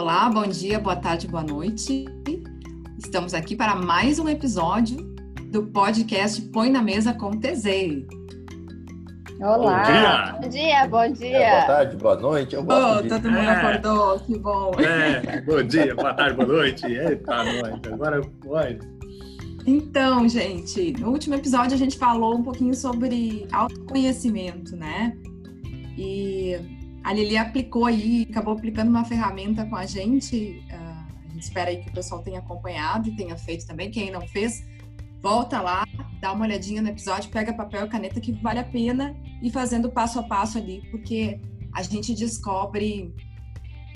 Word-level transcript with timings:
Olá, 0.00 0.30
bom 0.30 0.46
dia, 0.46 0.78
boa 0.78 0.94
tarde, 0.94 1.26
boa 1.26 1.42
noite. 1.42 2.04
Estamos 2.96 3.34
aqui 3.34 3.56
para 3.56 3.74
mais 3.74 4.20
um 4.20 4.28
episódio 4.28 4.96
do 5.50 5.64
podcast 5.64 6.40
Põe 6.52 6.70
na 6.70 6.80
Mesa 6.80 7.12
com 7.12 7.32
TZ. 7.32 8.06
Olá! 9.40 9.58
Bom 9.80 9.82
dia! 9.82 10.38
Bom 10.40 10.48
dia, 10.48 10.86
bom 10.86 11.12
dia! 11.12 11.36
É, 11.36 11.50
boa 11.50 11.66
tarde, 11.66 11.96
boa 11.96 12.16
noite. 12.16 12.54
Eu 12.54 12.62
gosto 12.62 13.06
oh. 13.06 13.08
Todo 13.08 13.24
mundo 13.28 13.38
é. 13.38 13.50
acordou, 13.50 14.20
que 14.20 14.38
bom! 14.38 14.70
É, 14.78 15.40
bom 15.40 15.62
dia, 15.64 15.94
boa 15.96 16.14
tarde, 16.14 16.36
boa 16.36 16.48
noite. 16.48 16.86
Eita, 16.86 17.42
nós, 17.42 17.92
agora 17.92 18.20
pode. 18.40 18.78
Então, 19.66 20.28
gente, 20.28 20.92
no 20.92 21.10
último 21.10 21.34
episódio 21.34 21.74
a 21.74 21.78
gente 21.78 21.98
falou 21.98 22.36
um 22.36 22.44
pouquinho 22.44 22.72
sobre 22.72 23.48
autoconhecimento, 23.50 24.76
né? 24.76 25.16
E 25.98 26.77
a 27.04 27.12
Lili 27.12 27.36
aplicou 27.36 27.86
aí, 27.86 28.26
acabou 28.28 28.54
aplicando 28.54 28.88
uma 28.88 29.04
ferramenta 29.04 29.64
com 29.64 29.76
a 29.76 29.86
gente. 29.86 30.62
Uh, 30.70 31.26
a 31.26 31.32
gente 31.32 31.42
espera 31.42 31.70
aí 31.70 31.78
que 31.78 31.88
o 31.88 31.92
pessoal 31.92 32.22
tenha 32.22 32.40
acompanhado 32.40 33.08
e 33.08 33.16
tenha 33.16 33.36
feito 33.36 33.66
também. 33.66 33.90
Quem 33.90 34.10
não 34.10 34.26
fez, 34.28 34.64
volta 35.22 35.60
lá, 35.60 35.84
dá 36.20 36.32
uma 36.32 36.44
olhadinha 36.44 36.82
no 36.82 36.88
episódio, 36.88 37.30
pega 37.30 37.52
papel 37.52 37.86
e 37.86 37.88
caneta 37.88 38.20
que 38.20 38.32
vale 38.32 38.58
a 38.58 38.64
pena 38.64 39.16
ir 39.42 39.50
fazendo 39.50 39.90
passo 39.90 40.18
a 40.18 40.22
passo 40.22 40.58
ali, 40.58 40.82
porque 40.90 41.40
a 41.72 41.82
gente 41.82 42.14
descobre 42.14 43.14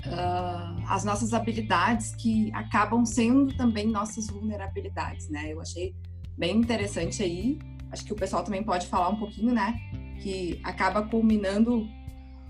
uh, 0.05 0.83
as 0.87 1.03
nossas 1.03 1.33
habilidades 1.33 2.15
que 2.15 2.51
acabam 2.53 3.05
sendo 3.05 3.55
também 3.55 3.87
nossas 3.87 4.27
vulnerabilidades, 4.27 5.29
né? 5.29 5.51
Eu 5.51 5.61
achei 5.61 5.93
bem 6.37 6.57
interessante 6.57 7.21
aí. 7.21 7.59
Acho 7.91 8.05
que 8.05 8.13
o 8.13 8.15
pessoal 8.15 8.43
também 8.43 8.63
pode 8.63 8.87
falar 8.87 9.09
um 9.09 9.17
pouquinho, 9.17 9.53
né? 9.53 9.79
Que 10.21 10.59
acaba 10.63 11.03
culminando 11.03 11.87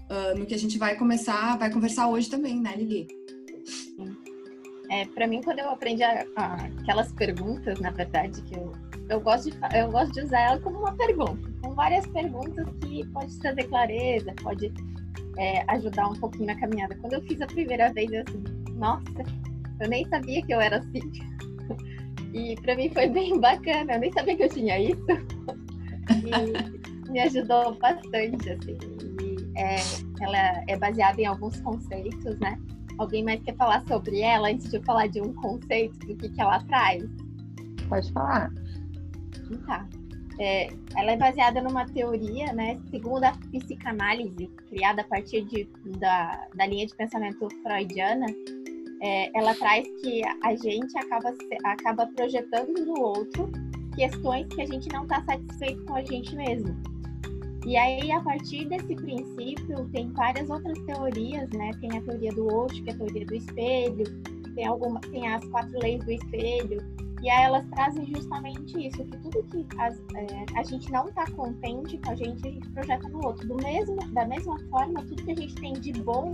uh, 0.09 0.37
no 0.37 0.45
que 0.45 0.53
a 0.53 0.59
gente 0.59 0.77
vai 0.77 0.95
começar, 0.95 1.57
vai 1.57 1.71
conversar 1.71 2.07
hoje 2.07 2.29
também, 2.29 2.59
né, 2.59 2.75
Lili? 2.75 3.07
É, 4.89 5.05
para 5.05 5.25
mim, 5.27 5.41
quando 5.41 5.59
eu 5.59 5.69
aprendi 5.69 6.03
a, 6.03 6.25
a, 6.35 6.55
aquelas 6.81 7.11
perguntas, 7.13 7.79
na 7.79 7.89
verdade, 7.89 8.41
que 8.43 8.55
eu, 8.55 8.71
eu, 9.09 9.19
gosto 9.19 9.49
de, 9.49 9.57
eu 9.75 9.89
gosto 9.89 10.13
de 10.13 10.21
usar 10.21 10.39
ela 10.41 10.59
como 10.59 10.79
uma 10.79 10.95
pergunta, 10.95 11.49
com 11.63 11.73
várias 11.73 12.05
perguntas 12.07 12.67
que 12.81 13.05
pode 13.07 13.39
trazer 13.39 13.63
clareza, 13.63 14.33
pode 14.43 14.71
é, 15.37 15.63
ajudar 15.73 16.09
um 16.09 16.13
pouquinho 16.13 16.47
na 16.47 16.59
caminhada. 16.59 16.95
Quando 16.97 17.13
eu 17.13 17.21
fiz 17.23 17.41
a 17.41 17.47
primeira 17.47 17.91
vez, 17.91 18.11
eu 18.11 18.21
assim, 18.21 18.43
nossa, 18.75 19.03
eu 19.79 19.89
nem 19.89 20.07
sabia 20.09 20.41
que 20.43 20.53
eu 20.53 20.61
era 20.61 20.77
assim. 20.77 20.99
E 22.33 22.55
para 22.55 22.75
mim 22.75 22.89
foi 22.89 23.07
bem 23.07 23.39
bacana, 23.39 23.93
eu 23.93 23.99
nem 23.99 24.11
sabia 24.11 24.35
que 24.35 24.43
eu 24.43 24.49
tinha 24.49 24.79
isso. 24.79 25.05
E 27.05 27.11
me 27.11 27.19
ajudou 27.21 27.75
bastante, 27.75 28.49
assim. 28.49 28.92
É, 29.55 29.75
ela 30.21 30.63
é 30.67 30.77
baseada 30.77 31.21
em 31.21 31.25
alguns 31.25 31.59
conceitos, 31.61 32.39
né? 32.39 32.57
Alguém 32.97 33.23
mais 33.23 33.41
quer 33.43 33.55
falar 33.55 33.83
sobre 33.87 34.21
ela 34.21 34.49
antes 34.49 34.69
de 34.69 34.77
eu 34.77 34.83
falar 34.83 35.07
de 35.07 35.21
um 35.21 35.33
conceito 35.33 35.97
do 35.99 36.15
que, 36.15 36.29
que 36.29 36.41
ela 36.41 36.59
traz? 36.65 37.03
Pode 37.89 38.11
falar. 38.11 38.51
Tá. 39.65 39.87
É, 40.39 40.67
ela 40.95 41.11
é 41.11 41.17
baseada 41.17 41.61
numa 41.61 41.85
teoria, 41.85 42.51
né, 42.53 42.79
segundo 42.89 43.23
a 43.23 43.31
psicanálise, 43.51 44.47
criada 44.67 45.01
a 45.01 45.05
partir 45.05 45.45
de, 45.45 45.69
da, 45.99 46.47
da 46.55 46.65
linha 46.65 46.87
de 46.87 46.95
pensamento 46.95 47.47
freudiana, 47.61 48.25
é, 49.01 49.37
ela 49.37 49.53
traz 49.53 49.87
que 50.01 50.23
a 50.43 50.55
gente 50.55 50.97
acaba, 50.97 51.33
acaba 51.65 52.07
projetando 52.15 52.73
no 52.85 52.99
outro 52.99 53.51
questões 53.95 54.47
que 54.47 54.61
a 54.61 54.65
gente 54.65 54.89
não 54.91 55.03
está 55.03 55.21
satisfeito 55.23 55.85
com 55.85 55.95
a 55.95 56.03
gente 56.03 56.35
mesmo. 56.35 56.92
E 57.65 57.77
aí, 57.77 58.11
a 58.11 58.19
partir 58.21 58.65
desse 58.65 58.93
princípio, 58.95 59.87
tem 59.89 60.11
várias 60.11 60.49
outras 60.49 60.77
teorias, 60.79 61.49
né? 61.51 61.71
Tem 61.79 61.97
a 61.97 62.01
teoria 62.01 62.31
do 62.33 62.53
Osho, 62.53 62.83
que 62.83 62.89
é 62.89 62.93
a 62.93 62.97
teoria 62.97 63.25
do 63.25 63.35
espelho, 63.35 64.03
tem, 64.53 64.65
alguma, 64.65 64.99
tem 64.99 65.27
as 65.27 65.43
quatro 65.45 65.79
leis 65.79 66.03
do 66.03 66.11
espelho, 66.11 66.81
e 67.23 67.29
aí 67.29 67.43
elas 67.45 67.65
trazem 67.69 68.05
justamente 68.05 68.87
isso, 68.87 68.97
que 68.97 69.17
tudo 69.19 69.43
que 69.43 69.65
as, 69.79 69.97
é, 70.13 70.59
a 70.59 70.63
gente 70.63 70.91
não 70.91 71.07
está 71.07 71.25
contente 71.31 71.97
com 71.99 72.11
a 72.11 72.15
gente, 72.15 72.45
a 72.45 72.51
gente 72.51 72.69
projeta 72.71 73.07
no 73.07 73.25
outro. 73.25 73.47
Do 73.47 73.55
mesmo, 73.55 73.95
da 74.11 74.25
mesma 74.25 74.59
forma, 74.69 75.01
tudo 75.05 75.23
que 75.23 75.31
a 75.31 75.35
gente 75.35 75.55
tem 75.55 75.71
de 75.71 75.93
bom, 75.93 76.33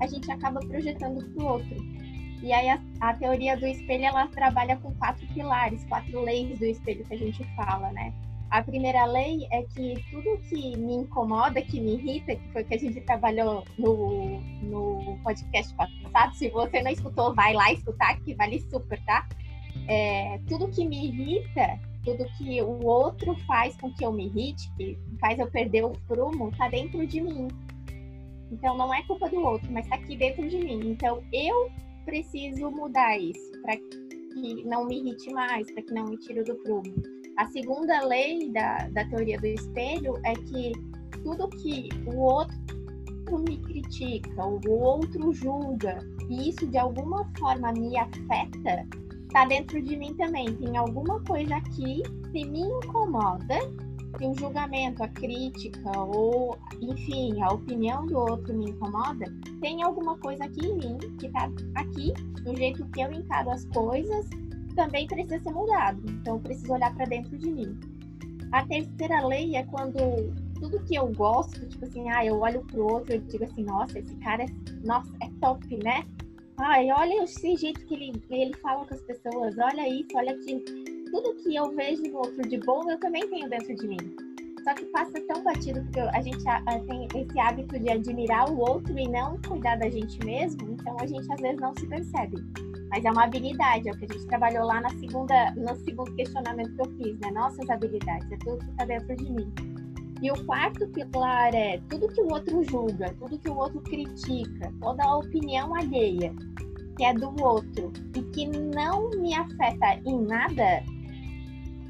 a 0.00 0.08
gente 0.08 0.28
acaba 0.32 0.58
projetando 0.58 1.24
para 1.24 1.44
o 1.44 1.52
outro. 1.52 1.76
E 2.42 2.52
aí 2.52 2.68
a, 2.68 2.82
a, 3.00 3.14
teoria 3.14 3.56
do 3.56 3.64
espelho, 3.64 4.06
ela 4.06 4.26
trabalha 4.26 4.76
com 4.78 4.92
quatro 4.96 5.24
pilares, 5.28 5.84
quatro 5.84 6.20
leis 6.20 6.58
do 6.58 6.64
espelho 6.64 7.04
que 7.04 7.14
a 7.14 7.18
gente 7.18 7.44
fala, 7.54 7.92
né? 7.92 8.12
A 8.54 8.62
primeira 8.62 9.04
lei 9.06 9.48
é 9.50 9.64
que 9.64 9.94
tudo 10.12 10.38
que 10.48 10.76
me 10.76 10.94
incomoda, 10.94 11.60
que 11.60 11.80
me 11.80 11.94
irrita, 11.94 12.36
que 12.36 12.52
foi 12.52 12.62
o 12.62 12.64
que 12.64 12.74
a 12.76 12.78
gente 12.78 13.00
trabalhou 13.00 13.64
no, 13.76 14.40
no 14.62 15.18
podcast 15.24 15.74
passado, 15.74 16.36
se 16.36 16.48
você 16.50 16.80
não 16.80 16.92
escutou, 16.92 17.34
vai 17.34 17.52
lá 17.52 17.72
escutar, 17.72 18.16
que 18.20 18.32
vale 18.32 18.60
super, 18.70 19.04
tá? 19.06 19.28
É, 19.88 20.38
tudo 20.46 20.68
que 20.68 20.86
me 20.86 21.04
irrita, 21.04 21.80
tudo 22.04 22.24
que 22.38 22.62
o 22.62 22.86
outro 22.86 23.34
faz 23.44 23.76
com 23.76 23.92
que 23.92 24.04
eu 24.04 24.12
me 24.12 24.26
irrite, 24.26 24.70
que 24.76 24.96
faz 25.18 25.36
eu 25.40 25.50
perder 25.50 25.84
o 25.84 25.90
prumo, 26.06 26.52
tá 26.56 26.68
dentro 26.68 27.04
de 27.04 27.20
mim. 27.20 27.48
Então 28.52 28.78
não 28.78 28.94
é 28.94 29.02
culpa 29.02 29.28
do 29.28 29.40
outro, 29.40 29.68
mas 29.72 29.88
tá 29.88 29.96
aqui 29.96 30.14
dentro 30.14 30.48
de 30.48 30.58
mim. 30.58 30.90
Então 30.90 31.24
eu 31.32 31.72
preciso 32.04 32.70
mudar 32.70 33.18
isso 33.18 33.50
para 33.62 33.76
que 33.76 34.62
não 34.64 34.84
me 34.84 35.00
irrite 35.00 35.28
mais, 35.32 35.68
para 35.72 35.82
que 35.82 35.92
não 35.92 36.04
me 36.04 36.16
tire 36.18 36.44
do 36.44 36.54
prumo. 36.54 37.23
A 37.36 37.46
segunda 37.46 38.00
lei 38.04 38.50
da, 38.52 38.88
da 38.92 39.04
teoria 39.06 39.38
do 39.38 39.46
espelho 39.46 40.14
é 40.24 40.34
que 40.34 40.72
tudo 41.24 41.48
que 41.48 41.88
o 42.06 42.16
outro 42.20 42.56
me 43.48 43.58
critica, 43.58 44.46
o 44.46 44.70
outro 44.70 45.32
julga, 45.32 45.98
e 46.28 46.50
isso 46.50 46.66
de 46.66 46.78
alguma 46.78 47.28
forma 47.36 47.72
me 47.72 47.96
afeta, 47.96 48.86
tá 49.32 49.44
dentro 49.46 49.82
de 49.82 49.96
mim 49.96 50.14
também. 50.14 50.54
Tem 50.56 50.76
alguma 50.76 51.20
coisa 51.24 51.56
aqui 51.56 52.02
que 52.30 52.44
me 52.46 52.60
incomoda, 52.60 53.58
que 54.16 54.26
o 54.26 54.34
julgamento, 54.34 55.02
a 55.02 55.08
crítica, 55.08 55.90
ou 55.98 56.56
enfim, 56.80 57.40
a 57.42 57.52
opinião 57.52 58.06
do 58.06 58.16
outro 58.16 58.54
me 58.54 58.70
incomoda, 58.70 59.26
tem 59.60 59.82
alguma 59.82 60.16
coisa 60.18 60.44
aqui 60.44 60.64
em 60.66 60.76
mim 60.76 60.98
que 61.18 61.28
tá 61.30 61.50
aqui, 61.74 62.12
do 62.44 62.56
jeito 62.56 62.86
que 62.90 63.00
eu 63.00 63.10
encaro 63.12 63.50
as 63.50 63.64
coisas, 63.66 64.28
também 64.74 65.06
precisa 65.06 65.38
ser 65.40 65.52
mudado. 65.52 66.02
Então, 66.08 66.36
eu 66.36 66.40
preciso 66.40 66.72
olhar 66.72 66.94
para 66.94 67.06
dentro 67.06 67.36
de 67.36 67.50
mim. 67.50 67.78
A 68.52 68.64
terceira 68.66 69.26
lei 69.26 69.56
é 69.56 69.64
quando 69.64 70.32
tudo 70.60 70.80
que 70.84 70.94
eu 70.94 71.08
gosto, 71.08 71.66
tipo 71.66 71.84
assim, 71.84 72.08
ah, 72.10 72.24
eu 72.24 72.38
olho 72.40 72.62
pro 72.64 72.84
outro 72.84 73.14
e 73.14 73.18
digo 73.18 73.44
assim, 73.44 73.64
nossa, 73.64 73.98
esse 73.98 74.14
cara 74.16 74.44
é, 74.44 74.46
nossa, 74.84 75.10
é 75.22 75.28
top, 75.40 75.76
né? 75.82 76.04
Ai, 76.58 76.90
olha 76.92 77.24
esse 77.24 77.56
jeito 77.56 77.84
que 77.84 77.94
ele, 77.94 78.22
ele 78.30 78.54
fala 78.58 78.86
com 78.86 78.94
as 78.94 79.02
pessoas, 79.02 79.56
olha 79.58 79.88
isso, 79.88 80.08
olha 80.14 80.32
aquilo. 80.32 80.62
Tudo 81.10 81.34
que 81.42 81.54
eu 81.54 81.70
vejo 81.74 82.02
no 82.04 82.18
outro 82.18 82.48
de 82.48 82.58
bom, 82.58 82.88
eu 82.88 82.98
também 83.00 83.28
tenho 83.28 83.50
dentro 83.50 83.74
de 83.74 83.88
mim. 83.88 84.16
Só 84.62 84.72
que 84.72 84.84
passa 84.86 85.20
tão 85.26 85.42
batido 85.42 85.82
porque 85.82 86.00
a 86.00 86.22
gente 86.22 86.42
tem 86.86 87.08
esse 87.20 87.38
hábito 87.38 87.78
de 87.78 87.90
admirar 87.90 88.50
o 88.50 88.58
outro 88.58 88.98
e 88.98 89.06
não 89.08 89.38
cuidar 89.42 89.76
da 89.76 89.90
gente 89.90 90.24
mesmo, 90.24 90.70
então 90.70 90.96
a 91.00 91.06
gente 91.06 91.30
às 91.30 91.40
vezes 91.40 91.60
não 91.60 91.74
se 91.74 91.86
percebe. 91.86 92.36
Mas 92.90 93.04
é 93.04 93.10
uma 93.10 93.24
habilidade, 93.24 93.88
é 93.88 93.92
o 93.92 93.98
que 93.98 94.04
a 94.04 94.12
gente 94.12 94.26
trabalhou 94.26 94.66
lá 94.66 94.80
na 94.80 94.90
segunda, 94.90 95.52
no 95.52 95.76
segundo 95.76 96.14
questionamento 96.14 96.74
que 96.74 96.80
eu 96.80 96.96
fiz, 96.96 97.18
né? 97.20 97.30
Nossas 97.32 97.68
habilidades, 97.68 98.30
é 98.30 98.36
tudo 98.38 98.58
que 98.58 98.70
está 98.70 98.84
dentro 98.84 99.16
de 99.16 99.30
mim. 99.32 99.52
E 100.22 100.30
o 100.30 100.46
quarto 100.46 100.86
pilar 100.88 101.54
é 101.54 101.78
tudo 101.90 102.08
que 102.08 102.20
o 102.20 102.32
outro 102.32 102.62
julga, 102.64 103.12
tudo 103.18 103.38
que 103.38 103.50
o 103.50 103.56
outro 103.56 103.80
critica, 103.82 104.72
toda 104.80 105.02
a 105.04 105.16
opinião 105.18 105.74
alheia 105.74 106.34
que 106.96 107.04
é 107.04 107.12
do 107.12 107.42
outro 107.42 107.92
e 108.16 108.22
que 108.30 108.46
não 108.46 109.10
me 109.10 109.34
afeta 109.34 110.00
em 110.06 110.22
nada 110.22 110.82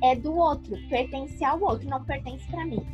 é 0.02 0.14
do 0.16 0.34
outro, 0.34 0.76
pertence 0.88 1.42
ao 1.44 1.60
outro, 1.60 1.88
não 1.88 2.02
pertence 2.04 2.46
para 2.48 2.64
mim. 2.64 2.84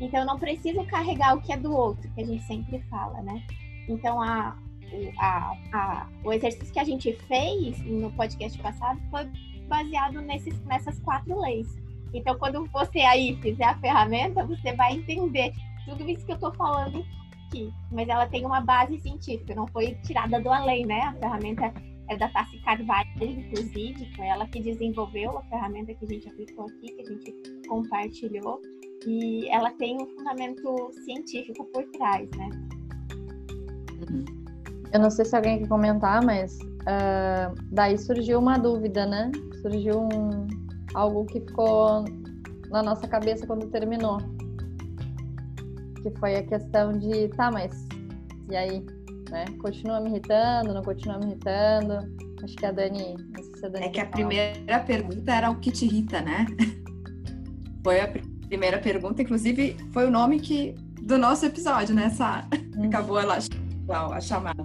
Então 0.00 0.20
eu 0.20 0.26
não 0.26 0.38
preciso 0.38 0.84
carregar 0.86 1.36
o 1.36 1.40
que 1.40 1.52
é 1.52 1.56
do 1.56 1.72
outro, 1.72 2.08
que 2.12 2.20
a 2.20 2.24
gente 2.24 2.44
sempre 2.44 2.80
fala, 2.88 3.20
né? 3.22 3.42
Então 3.88 4.20
a, 4.20 4.56
a, 5.18 5.52
a, 5.72 6.08
o 6.24 6.32
exercício 6.32 6.72
que 6.72 6.80
a 6.80 6.84
gente 6.84 7.12
fez 7.26 7.78
no 7.84 8.10
podcast 8.12 8.58
passado 8.60 9.00
foi 9.10 9.28
baseado 9.68 10.20
nesses, 10.22 10.58
nessas 10.64 10.98
quatro 11.00 11.40
leis. 11.40 11.76
Então, 12.12 12.38
quando 12.38 12.64
você 12.66 13.00
aí 13.00 13.36
fizer 13.40 13.64
a 13.64 13.78
ferramenta, 13.78 14.44
você 14.44 14.74
vai 14.74 14.94
entender 14.94 15.52
tudo 15.84 16.08
isso 16.08 16.24
que 16.24 16.32
eu 16.32 16.36
estou 16.36 16.54
falando 16.54 17.04
aqui. 17.46 17.72
Mas 17.92 18.08
ela 18.08 18.26
tem 18.26 18.44
uma 18.44 18.60
base 18.60 18.98
científica, 18.98 19.54
não 19.54 19.66
foi 19.66 19.94
tirada 20.06 20.40
do 20.40 20.50
além, 20.50 20.86
né? 20.86 21.00
A 21.00 21.12
ferramenta 21.14 21.72
é 22.08 22.16
da 22.16 22.28
Tassi 22.28 22.58
Carvalho, 22.60 23.08
inclusive, 23.20 24.10
foi 24.16 24.26
ela 24.26 24.46
que 24.48 24.60
desenvolveu 24.60 25.38
a 25.38 25.42
ferramenta 25.44 25.94
que 25.94 26.04
a 26.04 26.08
gente 26.08 26.28
aplicou 26.28 26.66
aqui, 26.66 26.94
que 26.94 27.02
a 27.02 27.04
gente 27.04 27.68
compartilhou. 27.68 28.60
E 29.06 29.48
ela 29.50 29.70
tem 29.72 29.96
um 29.96 30.06
fundamento 30.06 30.90
científico 31.04 31.64
por 31.66 31.84
trás, 31.90 32.28
né? 32.30 32.48
Uhum. 34.10 34.37
Eu 34.92 35.00
não 35.00 35.10
sei 35.10 35.24
se 35.24 35.36
alguém 35.36 35.58
quer 35.60 35.68
comentar, 35.68 36.22
mas 36.24 36.58
uh, 36.58 37.54
daí 37.70 37.98
surgiu 37.98 38.38
uma 38.38 38.58
dúvida, 38.58 39.04
né? 39.06 39.30
Surgiu 39.62 40.00
um, 40.12 40.46
algo 40.94 41.24
que 41.26 41.40
ficou 41.40 42.04
na 42.70 42.82
nossa 42.82 43.06
cabeça 43.06 43.46
quando 43.46 43.66
terminou. 43.68 44.18
Que 46.02 46.10
foi 46.18 46.36
a 46.36 46.42
questão 46.42 46.92
de, 46.98 47.28
tá, 47.28 47.50
mas 47.50 47.86
e 48.50 48.56
aí? 48.56 48.86
né? 49.30 49.44
Continua 49.60 50.00
me 50.00 50.08
irritando, 50.10 50.72
não 50.72 50.82
continua 50.82 51.18
me 51.18 51.26
irritando? 51.26 51.94
Acho 52.42 52.56
que 52.56 52.64
a 52.64 52.72
Dani, 52.72 53.14
se 53.58 53.66
a 53.66 53.68
Dani 53.68 53.84
É 53.86 53.88
que 53.90 54.00
a 54.00 54.04
falar. 54.04 54.12
primeira 54.12 54.80
pergunta 54.86 55.32
era 55.32 55.50
o 55.50 55.56
que 55.56 55.70
te 55.70 55.84
irrita, 55.84 56.22
né? 56.22 56.46
Foi 57.84 58.00
a 58.00 58.08
primeira 58.48 58.78
pergunta, 58.78 59.20
inclusive 59.22 59.76
foi 59.92 60.06
o 60.06 60.10
nome 60.10 60.40
que 60.40 60.74
do 61.02 61.16
nosso 61.18 61.44
episódio, 61.46 61.94
né? 61.94 62.04
Essa, 62.06 62.46
Uhum. 62.76 62.84
acabou 62.86 63.18
ela 63.18 63.38
a, 63.92 64.20
chamada. 64.20 64.64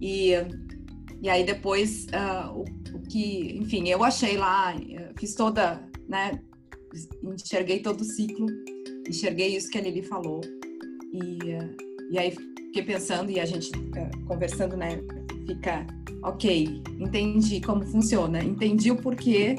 E, 0.00 0.32
e 1.22 1.28
aí 1.28 1.44
depois 1.44 2.06
ah, 2.12 2.52
o, 2.54 2.64
o 2.94 3.00
que, 3.02 3.56
enfim, 3.58 3.88
eu 3.88 4.04
achei 4.04 4.36
lá, 4.36 4.74
eh, 4.74 5.12
fiz 5.18 5.34
toda, 5.34 5.82
né? 6.08 6.40
Enxerguei 7.22 7.80
todo 7.80 8.00
o 8.00 8.04
ciclo, 8.04 8.46
enxerguei 9.08 9.56
isso 9.56 9.70
que 9.70 9.78
a 9.78 9.80
Lili 9.80 10.02
falou. 10.02 10.40
E, 11.12 11.50
eh, 11.50 11.70
e 12.10 12.18
aí 12.18 12.30
fiquei 12.30 12.82
pensando 12.82 13.30
e 13.30 13.40
a 13.40 13.44
gente 13.44 13.70
eh, 13.96 14.10
conversando, 14.26 14.76
né? 14.76 15.00
Fica, 15.46 15.86
ok, 16.22 16.82
entendi 16.98 17.60
como 17.60 17.84
funciona, 17.84 18.42
entendi 18.42 18.90
o 18.90 18.96
porquê 18.96 19.56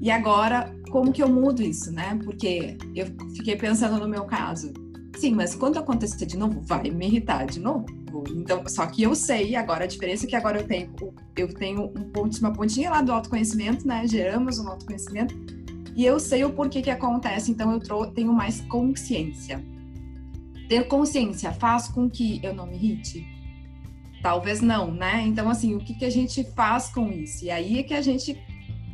e 0.00 0.10
agora 0.10 0.74
como 0.90 1.12
que 1.12 1.22
eu 1.22 1.28
mudo 1.28 1.62
isso, 1.62 1.92
né? 1.92 2.18
Porque 2.24 2.76
eu 2.94 3.06
fiquei 3.34 3.56
pensando 3.56 3.98
no 3.98 4.08
meu 4.08 4.24
caso. 4.24 4.72
Sim, 5.16 5.34
mas 5.34 5.54
quando 5.54 5.78
acontecer 5.78 6.26
de 6.26 6.36
novo, 6.36 6.60
vai 6.60 6.90
me 6.90 7.06
irritar 7.06 7.46
de 7.46 7.58
novo. 7.58 7.86
Então, 8.30 8.62
só 8.68 8.86
que 8.86 9.02
eu 9.02 9.14
sei 9.14 9.56
agora 9.56 9.84
a 9.84 9.86
diferença 9.86 10.26
é 10.26 10.28
que 10.28 10.36
agora 10.36 10.60
eu 10.60 10.66
tenho 10.66 10.94
eu 11.36 11.52
tenho 11.52 11.84
um 11.84 12.10
ponto, 12.10 12.38
uma 12.38 12.52
pontinha 12.52 12.90
lá 12.90 13.02
do 13.02 13.12
autoconhecimento, 13.12 13.86
né? 13.86 14.06
Geramos 14.06 14.58
um 14.58 14.68
autoconhecimento 14.68 15.34
e 15.94 16.04
eu 16.04 16.20
sei 16.20 16.44
o 16.44 16.52
porquê 16.52 16.82
que 16.82 16.90
acontece, 16.90 17.50
então 17.50 17.72
eu 17.72 18.06
tenho 18.08 18.32
mais 18.32 18.60
consciência. 18.62 19.64
Ter 20.68 20.86
consciência 20.88 21.52
faz 21.52 21.88
com 21.88 22.10
que 22.10 22.38
eu 22.42 22.54
não 22.54 22.66
me 22.66 22.74
irrite? 22.74 23.26
Talvez 24.22 24.60
não, 24.60 24.92
né? 24.92 25.22
Então, 25.26 25.48
assim, 25.48 25.74
o 25.74 25.78
que, 25.78 25.94
que 25.94 26.04
a 26.04 26.10
gente 26.10 26.44
faz 26.52 26.88
com 26.88 27.10
isso? 27.10 27.44
E 27.44 27.50
aí 27.50 27.78
é 27.78 27.82
que 27.82 27.94
a 27.94 28.02
gente 28.02 28.38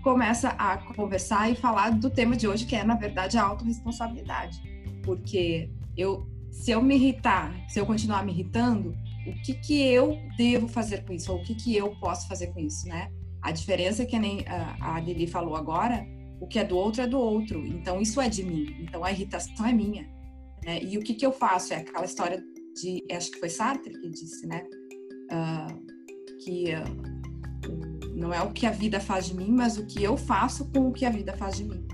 começa 0.02 0.50
a 0.50 0.76
conversar 0.94 1.50
e 1.50 1.56
falar 1.56 1.90
do 1.90 2.10
tema 2.10 2.36
de 2.36 2.46
hoje, 2.46 2.66
que 2.66 2.76
é, 2.76 2.84
na 2.84 2.94
verdade, 2.94 3.38
a 3.38 3.42
autorresponsabilidade. 3.42 4.60
Porque 5.02 5.70
eu, 5.96 6.26
se 6.50 6.70
eu 6.70 6.82
me 6.82 6.94
irritar, 6.94 7.54
se 7.68 7.78
eu 7.78 7.86
continuar 7.86 8.24
me 8.24 8.32
irritando, 8.32 8.94
o 9.26 9.42
que, 9.42 9.54
que 9.54 9.80
eu 9.80 10.18
devo 10.36 10.66
fazer 10.68 11.04
com 11.04 11.12
isso? 11.12 11.32
Ou 11.32 11.38
o 11.38 11.42
que, 11.44 11.54
que 11.54 11.76
eu 11.76 11.94
posso 12.00 12.26
fazer 12.28 12.48
com 12.48 12.60
isso, 12.60 12.86
né? 12.88 13.10
A 13.40 13.50
diferença 13.52 14.02
é 14.02 14.06
que 14.06 14.18
nem 14.18 14.44
a, 14.46 14.94
a 14.96 15.00
Lili 15.00 15.26
falou 15.26 15.56
agora, 15.56 16.04
o 16.40 16.46
que 16.46 16.58
é 16.58 16.64
do 16.64 16.76
outro 16.76 17.02
é 17.02 17.06
do 17.06 17.18
outro. 17.18 17.64
Então, 17.66 18.00
isso 18.00 18.20
é 18.20 18.28
de 18.28 18.42
mim. 18.44 18.76
Então, 18.80 19.04
a 19.04 19.12
irritação 19.12 19.66
é 19.66 19.72
minha. 19.72 20.08
Né? 20.64 20.82
E 20.82 20.98
o 20.98 21.02
que, 21.02 21.14
que 21.14 21.26
eu 21.26 21.32
faço? 21.32 21.72
É 21.72 21.78
aquela 21.78 22.04
história 22.04 22.42
de, 22.80 23.04
acho 23.12 23.30
que 23.30 23.38
foi 23.38 23.48
Sartre 23.48 23.92
que 24.00 24.08
disse, 24.10 24.46
né? 24.46 24.62
Ah, 25.30 25.66
que 26.44 26.66
o- 27.68 28.16
não 28.16 28.32
é 28.32 28.42
o 28.42 28.52
que 28.52 28.66
a 28.66 28.70
vida 28.70 29.00
faz 29.00 29.26
de 29.26 29.36
mim, 29.36 29.50
mas 29.50 29.78
o 29.78 29.86
que 29.86 30.02
eu 30.02 30.16
faço 30.16 30.70
com 30.72 30.88
o 30.88 30.92
que 30.92 31.04
a 31.04 31.10
vida 31.10 31.32
faz 31.36 31.56
de 31.56 31.64
mim. 31.64 31.86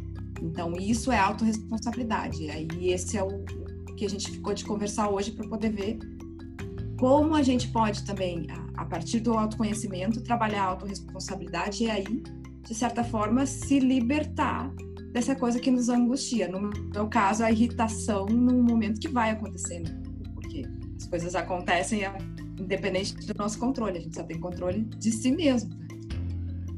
Então, 0.42 0.72
isso 0.74 1.10
é 1.10 1.18
autorresponsabilidade. 1.18 2.50
Aí, 2.50 2.68
esse 2.90 3.16
é 3.16 3.22
o 3.22 3.44
que 3.98 4.06
a 4.06 4.08
gente 4.08 4.30
ficou 4.30 4.54
de 4.54 4.64
conversar 4.64 5.10
hoje 5.10 5.32
para 5.32 5.46
poder 5.48 5.70
ver 5.70 5.98
como 6.98 7.34
a 7.34 7.42
gente 7.42 7.68
pode 7.68 8.04
também, 8.04 8.46
a, 8.76 8.84
partir 8.84 9.20
do 9.20 9.32
autoconhecimento, 9.32 10.20
trabalhar 10.20 10.62
a 10.62 10.66
autorresponsabilidade 10.66 11.84
e 11.84 11.90
aí, 11.90 12.22
de 12.62 12.74
certa 12.74 13.04
forma, 13.04 13.46
se 13.46 13.78
libertar 13.78 14.72
dessa 15.12 15.34
coisa 15.34 15.60
que 15.60 15.70
nos 15.70 15.88
angustia. 15.88 16.48
No 16.48 16.70
meu 16.92 17.08
caso, 17.08 17.44
a 17.44 17.52
irritação 17.52 18.26
num 18.26 18.62
momento 18.62 19.00
que 19.00 19.08
vai 19.08 19.30
acontecer, 19.30 19.80
né? 19.80 20.02
porque 20.34 20.64
as 20.96 21.06
coisas 21.06 21.34
acontecem 21.36 22.04
é, 22.04 22.18
independente 22.58 23.14
do 23.14 23.34
nosso 23.38 23.58
controle, 23.58 23.98
a 23.98 24.00
gente 24.00 24.16
só 24.16 24.24
tem 24.24 24.38
controle 24.38 24.84
de 24.98 25.12
si 25.12 25.30
mesmo. 25.30 25.70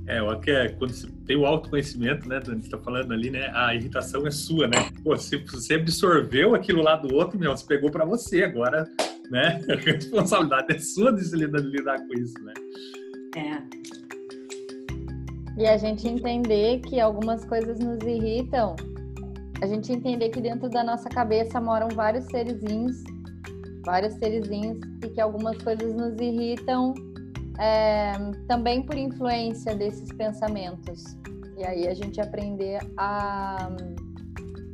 É, 0.07 0.19
eu 0.19 0.31
acho 0.31 0.41
que 0.41 0.51
é, 0.51 0.69
quando 0.71 0.93
você 0.93 1.07
tem 1.27 1.37
o 1.37 1.47
autoconhecimento, 1.47 2.29
né, 2.29 2.41
Dani, 2.41 2.63
você 2.63 2.71
tá 2.71 2.79
falando 2.79 3.13
ali, 3.13 3.31
né, 3.31 3.51
a 3.55 3.75
irritação 3.75 4.27
é 4.27 4.31
sua, 4.31 4.67
né? 4.67 4.91
Pô, 5.05 5.17
você, 5.17 5.39
você 5.39 5.75
absorveu 5.75 6.55
aquilo 6.55 6.83
lá 6.83 6.97
do 6.97 7.15
outro, 7.15 7.39
meu, 7.39 7.57
você 7.57 7.65
pegou 7.65 7.91
pra 7.91 8.05
você, 8.05 8.43
agora, 8.43 8.89
né, 9.31 9.61
a 9.71 9.77
responsabilidade 9.77 10.75
é 10.75 10.79
sua 10.79 11.13
de 11.13 11.25
se 11.25 11.37
lidar, 11.37 11.61
lidar 11.61 11.99
com 11.99 12.15
isso, 12.15 12.35
né? 12.43 12.55
É, 13.37 13.63
E 15.63 15.67
a 15.67 15.77
gente 15.77 16.09
entender 16.09 16.81
que 16.81 16.99
algumas 16.99 17.45
coisas 17.45 17.79
nos 17.79 18.01
irritam, 18.03 18.75
a 19.63 19.67
gente 19.67 19.93
entender 19.93 20.31
que 20.31 20.41
dentro 20.41 20.69
da 20.69 20.83
nossa 20.83 21.09
cabeça 21.09 21.61
moram 21.61 21.89
vários 21.91 22.25
serizinhos, 22.25 22.97
vários 23.85 24.15
serizinhos, 24.15 24.79
e 25.05 25.09
que 25.09 25.21
algumas 25.21 25.57
coisas 25.59 25.95
nos 25.95 26.19
irritam 26.19 26.95
é, 27.61 28.13
também 28.49 28.83
por 28.83 28.97
influência 28.97 29.75
desses 29.75 30.11
pensamentos. 30.13 31.05
E 31.59 31.65
aí 31.65 31.87
a 31.87 31.95
gente 31.95 32.19
aprender 32.21 32.81
a, 32.97 33.69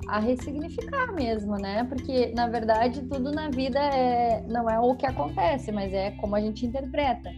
a 0.09 0.21
ressignificar 0.21 1.13
mesmo, 1.13 1.57
né? 1.57 1.85
Porque, 1.85 2.33
na 2.35 2.47
verdade, 2.47 3.03
tudo 3.03 3.33
na 3.33 3.51
vida 3.51 3.81
é, 3.81 4.41
não 4.43 4.71
é 4.71 4.79
o 4.79 4.95
que 4.95 5.05
acontece, 5.05 5.73
mas 5.73 5.93
é 5.93 6.13
como 6.13 6.37
a 6.37 6.41
gente 6.41 6.65
interpreta. 6.65 7.29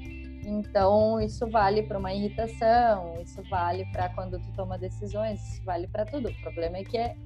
Então, 0.44 1.20
isso 1.20 1.46
vale 1.46 1.82
para 1.82 1.98
uma 1.98 2.12
irritação, 2.12 3.14
isso 3.22 3.42
vale 3.50 3.86
para 3.92 4.10
quando 4.10 4.38
tu 4.38 4.52
toma 4.54 4.78
decisões, 4.78 5.40
isso 5.40 5.64
vale 5.64 5.86
para 5.86 6.04
tudo. 6.04 6.28
O 6.28 6.42
problema 6.42 6.78
é 6.78 6.84
que 6.84 6.96
é, 6.98 7.16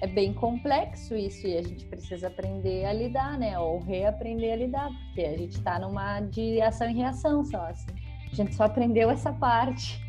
é 0.00 0.06
bem 0.06 0.32
complexo 0.32 1.14
isso 1.14 1.46
e 1.46 1.56
a 1.56 1.62
gente 1.62 1.84
precisa 1.86 2.26
aprender 2.26 2.84
a 2.84 2.92
lidar, 2.92 3.38
né? 3.38 3.58
Ou 3.58 3.80
reaprender 3.80 4.52
a 4.52 4.56
lidar, 4.56 4.90
porque 5.06 5.22
a 5.22 5.36
gente 5.36 5.56
está 5.56 5.78
numa 5.78 6.20
de 6.20 6.60
ação 6.60 6.90
e 6.90 6.94
reação 6.94 7.44
só, 7.44 7.66
assim. 7.66 7.88
A 8.30 8.34
gente 8.34 8.54
só 8.54 8.64
aprendeu 8.64 9.10
essa 9.10 9.32
parte. 9.32 10.02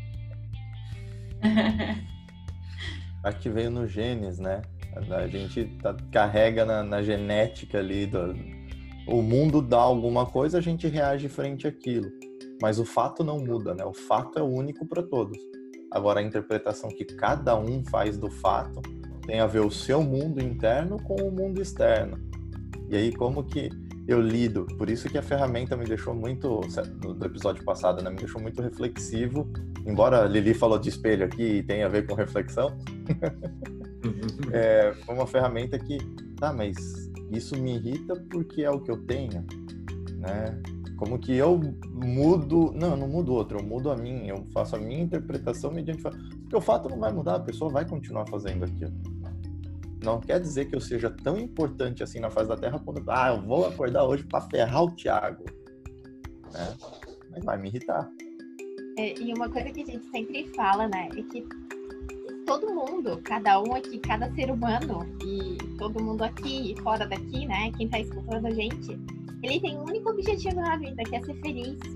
Que 3.40 3.50
veio 3.50 3.72
no 3.72 3.88
genes, 3.88 4.38
né? 4.38 4.62
A 5.10 5.26
gente 5.26 5.64
tá- 5.82 5.96
carrega 6.12 6.64
na, 6.64 6.84
na 6.84 7.02
genética 7.02 7.78
ali 7.78 8.06
do, 8.06 8.36
o 9.06 9.22
mundo 9.22 9.62
dá 9.62 9.78
alguma 9.78 10.26
coisa, 10.26 10.58
a 10.58 10.60
gente 10.60 10.88
reage 10.88 11.28
frente 11.28 11.66
àquilo. 11.66 12.10
Mas 12.60 12.78
o 12.78 12.84
fato 12.84 13.22
não 13.22 13.38
muda, 13.38 13.74
né? 13.74 13.84
O 13.84 13.92
fato 13.92 14.38
é 14.38 14.42
único 14.42 14.86
para 14.86 15.02
todos. 15.02 15.38
Agora, 15.90 16.20
a 16.20 16.22
interpretação 16.22 16.88
que 16.90 17.04
cada 17.04 17.56
um 17.56 17.84
faz 17.84 18.18
do 18.18 18.30
fato 18.30 18.80
tem 19.26 19.40
a 19.40 19.46
ver 19.46 19.60
o 19.60 19.70
seu 19.70 20.02
mundo 20.02 20.40
interno 20.40 21.02
com 21.02 21.16
o 21.16 21.30
mundo 21.30 21.60
externo. 21.60 22.18
E 22.88 22.96
aí, 22.96 23.12
como 23.12 23.42
que 23.42 23.70
eu 24.06 24.20
lido? 24.20 24.66
Por 24.78 24.88
isso 24.88 25.08
que 25.08 25.18
a 25.18 25.22
ferramenta 25.22 25.76
me 25.76 25.84
deixou 25.84 26.14
muito, 26.14 26.60
no 27.02 27.26
episódio 27.26 27.64
passado, 27.64 28.02
né? 28.02 28.10
Me 28.10 28.16
deixou 28.16 28.40
muito 28.40 28.62
reflexivo. 28.62 29.50
Embora 29.84 30.22
a 30.22 30.26
Lili 30.26 30.54
falou 30.54 30.78
de 30.78 30.88
espelho 30.88 31.24
aqui 31.24 31.42
e 31.42 31.62
tem 31.62 31.82
a 31.82 31.88
ver 31.88 32.06
com 32.06 32.14
reflexão, 32.14 32.76
é, 34.52 34.94
foi 35.04 35.14
uma 35.14 35.26
ferramenta 35.26 35.78
que, 35.78 35.98
tá, 36.36 36.52
mas 36.52 36.76
isso 37.32 37.60
me 37.60 37.76
irrita 37.76 38.14
porque 38.30 38.62
é 38.62 38.70
o 38.70 38.80
que 38.80 38.90
eu 38.90 38.98
tenho, 38.98 39.44
né? 40.18 40.60
Como 40.96 41.18
que 41.18 41.34
eu 41.34 41.60
mudo, 41.92 42.72
não, 42.74 42.92
eu 42.92 42.96
não 42.96 43.08
mudo 43.08 43.34
outro, 43.34 43.58
eu 43.58 43.62
mudo 43.62 43.90
a 43.90 43.96
minha, 43.96 44.30
eu 44.30 44.46
faço 44.54 44.76
a 44.76 44.78
minha 44.78 45.02
interpretação 45.02 45.70
mediante 45.70 46.00
porque 46.00 46.56
o 46.56 46.60
fato 46.60 46.88
não 46.88 46.98
vai 46.98 47.12
mudar, 47.12 47.34
a 47.36 47.40
pessoa 47.40 47.70
vai 47.70 47.86
continuar 47.86 48.26
fazendo 48.26 48.64
aquilo. 48.64 48.94
Não 50.06 50.20
quer 50.20 50.38
dizer 50.38 50.66
que 50.66 50.76
eu 50.76 50.80
seja 50.80 51.10
tão 51.10 51.36
importante 51.36 52.00
assim 52.00 52.20
na 52.20 52.30
face 52.30 52.48
da 52.48 52.56
Terra 52.56 52.78
quando, 52.78 53.02
ah, 53.10 53.34
eu 53.34 53.42
vou 53.42 53.66
acordar 53.66 54.04
hoje 54.04 54.22
para 54.22 54.40
ferrar 54.42 54.84
o 54.84 54.92
Thiago, 54.92 55.44
né? 56.52 56.76
Mas 57.32 57.44
vai 57.44 57.58
me 57.58 57.66
irritar. 57.66 58.08
É, 58.96 59.18
e 59.20 59.34
uma 59.34 59.50
coisa 59.50 59.68
que 59.72 59.82
a 59.82 59.84
gente 59.84 60.08
sempre 60.10 60.48
fala, 60.54 60.86
né, 60.86 61.08
é 61.10 61.22
que 61.22 61.44
todo 62.46 62.72
mundo, 62.72 63.20
cada 63.24 63.60
um 63.60 63.74
aqui, 63.74 63.98
cada 63.98 64.32
ser 64.32 64.48
humano 64.48 65.04
e 65.24 65.58
todo 65.76 66.00
mundo 66.00 66.22
aqui 66.22 66.72
e 66.72 66.80
fora 66.82 67.04
daqui, 67.04 67.44
né, 67.44 67.72
quem 67.76 67.88
tá 67.88 67.98
escutando 67.98 68.46
a 68.46 68.50
gente, 68.50 68.98
ele 69.42 69.60
tem 69.60 69.76
um 69.76 69.82
único 69.82 70.10
objetivo 70.10 70.54
na 70.54 70.76
vida, 70.76 71.02
que 71.02 71.16
é 71.16 71.22
ser 71.24 71.34
feliz. 71.40 71.95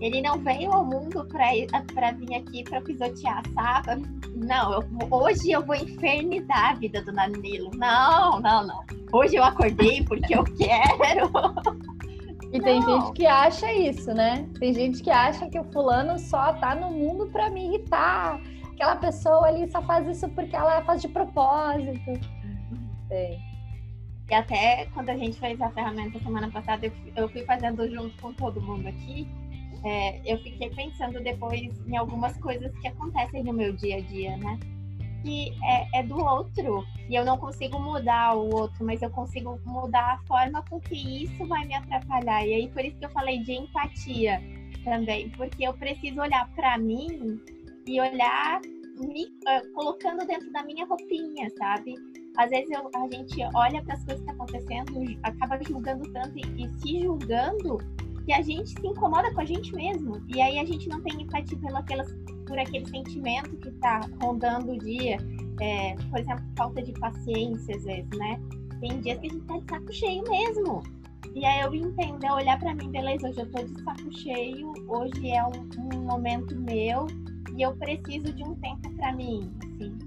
Ele 0.00 0.22
não 0.22 0.38
veio 0.38 0.72
ao 0.72 0.84
mundo 0.84 1.26
pra, 1.26 1.48
pra 1.94 2.12
vir 2.12 2.34
aqui 2.34 2.64
pra 2.64 2.80
pisotear, 2.80 3.42
sabe? 3.52 4.02
Não, 4.34 4.72
eu, 4.72 4.84
hoje 5.10 5.50
eu 5.50 5.64
vou 5.64 5.76
infernizar 5.76 6.70
a 6.70 6.74
vida 6.74 7.02
do 7.02 7.12
Danilo. 7.12 7.70
Não, 7.74 8.40
não, 8.40 8.66
não. 8.66 8.84
Hoje 9.12 9.36
eu 9.36 9.44
acordei 9.44 10.02
porque 10.04 10.34
eu 10.34 10.44
quero. 10.44 11.30
E 12.52 12.60
tem 12.60 12.80
Não. 12.80 13.00
gente 13.02 13.12
que 13.12 13.26
acha 13.26 13.72
isso, 13.72 14.12
né? 14.12 14.48
Tem 14.58 14.74
gente 14.74 15.02
que 15.02 15.10
acha 15.10 15.48
que 15.48 15.58
o 15.58 15.64
fulano 15.64 16.18
só 16.18 16.52
tá 16.54 16.74
no 16.74 16.90
mundo 16.90 17.26
pra 17.26 17.48
me 17.48 17.66
irritar. 17.66 18.40
Aquela 18.72 18.96
pessoa 18.96 19.46
ali 19.46 19.70
só 19.70 19.80
faz 19.82 20.06
isso 20.08 20.28
porque 20.30 20.56
ela 20.56 20.82
faz 20.82 21.02
de 21.02 21.08
propósito. 21.08 22.18
Tem. 23.08 23.38
E 24.28 24.34
até 24.34 24.86
quando 24.94 25.10
a 25.10 25.16
gente 25.16 25.38
fez 25.38 25.60
a 25.60 25.70
ferramenta 25.70 26.18
semana 26.18 26.50
passada, 26.50 26.86
eu, 26.86 26.92
eu 27.14 27.28
fui 27.28 27.44
fazendo 27.44 27.88
junto 27.88 28.16
com 28.20 28.32
todo 28.32 28.60
mundo 28.60 28.88
aqui. 28.88 29.28
É, 29.84 30.20
eu 30.30 30.38
fiquei 30.38 30.70
pensando 30.70 31.22
depois 31.22 31.70
em 31.86 31.96
algumas 31.96 32.36
coisas 32.38 32.72
que 32.78 32.88
acontecem 32.88 33.42
no 33.42 33.52
meu 33.52 33.72
dia 33.72 33.96
a 33.96 34.00
dia, 34.00 34.36
né? 34.36 34.58
que 35.22 35.52
é, 35.62 36.00
é, 36.00 36.02
do 36.02 36.18
outro 36.18 36.84
e 37.08 37.14
eu 37.14 37.24
não 37.24 37.36
consigo 37.36 37.78
mudar 37.78 38.34
o 38.34 38.54
outro, 38.54 38.84
mas 38.84 39.02
eu 39.02 39.10
consigo 39.10 39.60
mudar 39.64 40.14
a 40.14 40.26
forma 40.26 40.64
com 40.68 40.80
que 40.80 41.24
isso 41.24 41.46
vai 41.46 41.66
me 41.66 41.74
atrapalhar. 41.74 42.46
E 42.46 42.54
aí 42.54 42.68
por 42.68 42.84
isso 42.84 42.96
que 42.98 43.04
eu 43.04 43.10
falei 43.10 43.40
de 43.40 43.52
empatia 43.52 44.40
também, 44.84 45.28
porque 45.30 45.64
eu 45.64 45.74
preciso 45.74 46.20
olhar 46.20 46.48
para 46.54 46.78
mim 46.78 47.40
e 47.86 48.00
olhar 48.00 48.60
me 48.98 49.24
uh, 49.24 49.72
colocando 49.74 50.26
dentro 50.26 50.50
da 50.52 50.62
minha 50.62 50.86
roupinha, 50.86 51.48
sabe? 51.58 51.94
Às 52.36 52.50
vezes 52.50 52.70
eu, 52.70 52.90
a 52.94 53.08
gente 53.10 53.42
olha 53.54 53.82
para 53.82 53.94
as 53.94 54.04
coisas 54.04 54.24
que 54.24 54.30
estão 54.30 54.46
tá 54.46 54.54
acontecendo, 54.54 55.18
acaba 55.22 55.62
julgando 55.64 56.12
tanto 56.12 56.38
e, 56.38 56.64
e 56.64 56.80
se 56.80 57.02
julgando 57.02 57.78
que 58.24 58.32
a 58.32 58.42
gente 58.42 58.70
se 58.70 58.86
incomoda 58.86 59.32
com 59.32 59.40
a 59.40 59.44
gente 59.44 59.74
mesmo. 59.74 60.20
E 60.28 60.40
aí 60.40 60.58
a 60.58 60.64
gente 60.64 60.88
não 60.88 61.00
tem 61.02 61.22
empatia 61.22 61.58
pela, 61.58 61.82
pelas, 61.82 62.12
por 62.46 62.58
aquele 62.58 62.86
sentimento 62.86 63.56
que 63.56 63.68
está 63.68 64.00
rondando 64.22 64.72
o 64.72 64.78
dia. 64.78 65.16
É, 65.60 65.94
por 66.10 66.18
exemplo, 66.18 66.44
falta 66.56 66.82
de 66.82 66.92
paciência, 66.92 67.76
às 67.76 67.84
vezes, 67.84 68.10
né? 68.16 68.40
Tem 68.80 69.00
dias 69.00 69.18
que 69.18 69.26
a 69.26 69.30
gente 69.30 69.44
tá 69.46 69.58
de 69.58 69.64
saco 69.68 69.92
cheio 69.92 70.22
mesmo. 70.28 70.82
E 71.34 71.44
aí 71.44 71.60
eu 71.60 71.74
entendo, 71.74 72.24
é 72.24 72.32
olhar 72.32 72.58
para 72.58 72.74
mim, 72.74 72.90
beleza, 72.90 73.28
hoje 73.28 73.40
eu 73.40 73.50
tô 73.50 73.62
de 73.62 73.82
saco 73.82 74.12
cheio, 74.12 74.72
hoje 74.88 75.30
é 75.30 75.44
um, 75.44 75.94
um 75.94 76.00
momento 76.00 76.58
meu 76.58 77.06
e 77.56 77.62
eu 77.62 77.76
preciso 77.76 78.32
de 78.32 78.42
um 78.42 78.54
tempo 78.56 78.90
para 78.96 79.12
mim, 79.12 79.52
assim. 79.62 79.98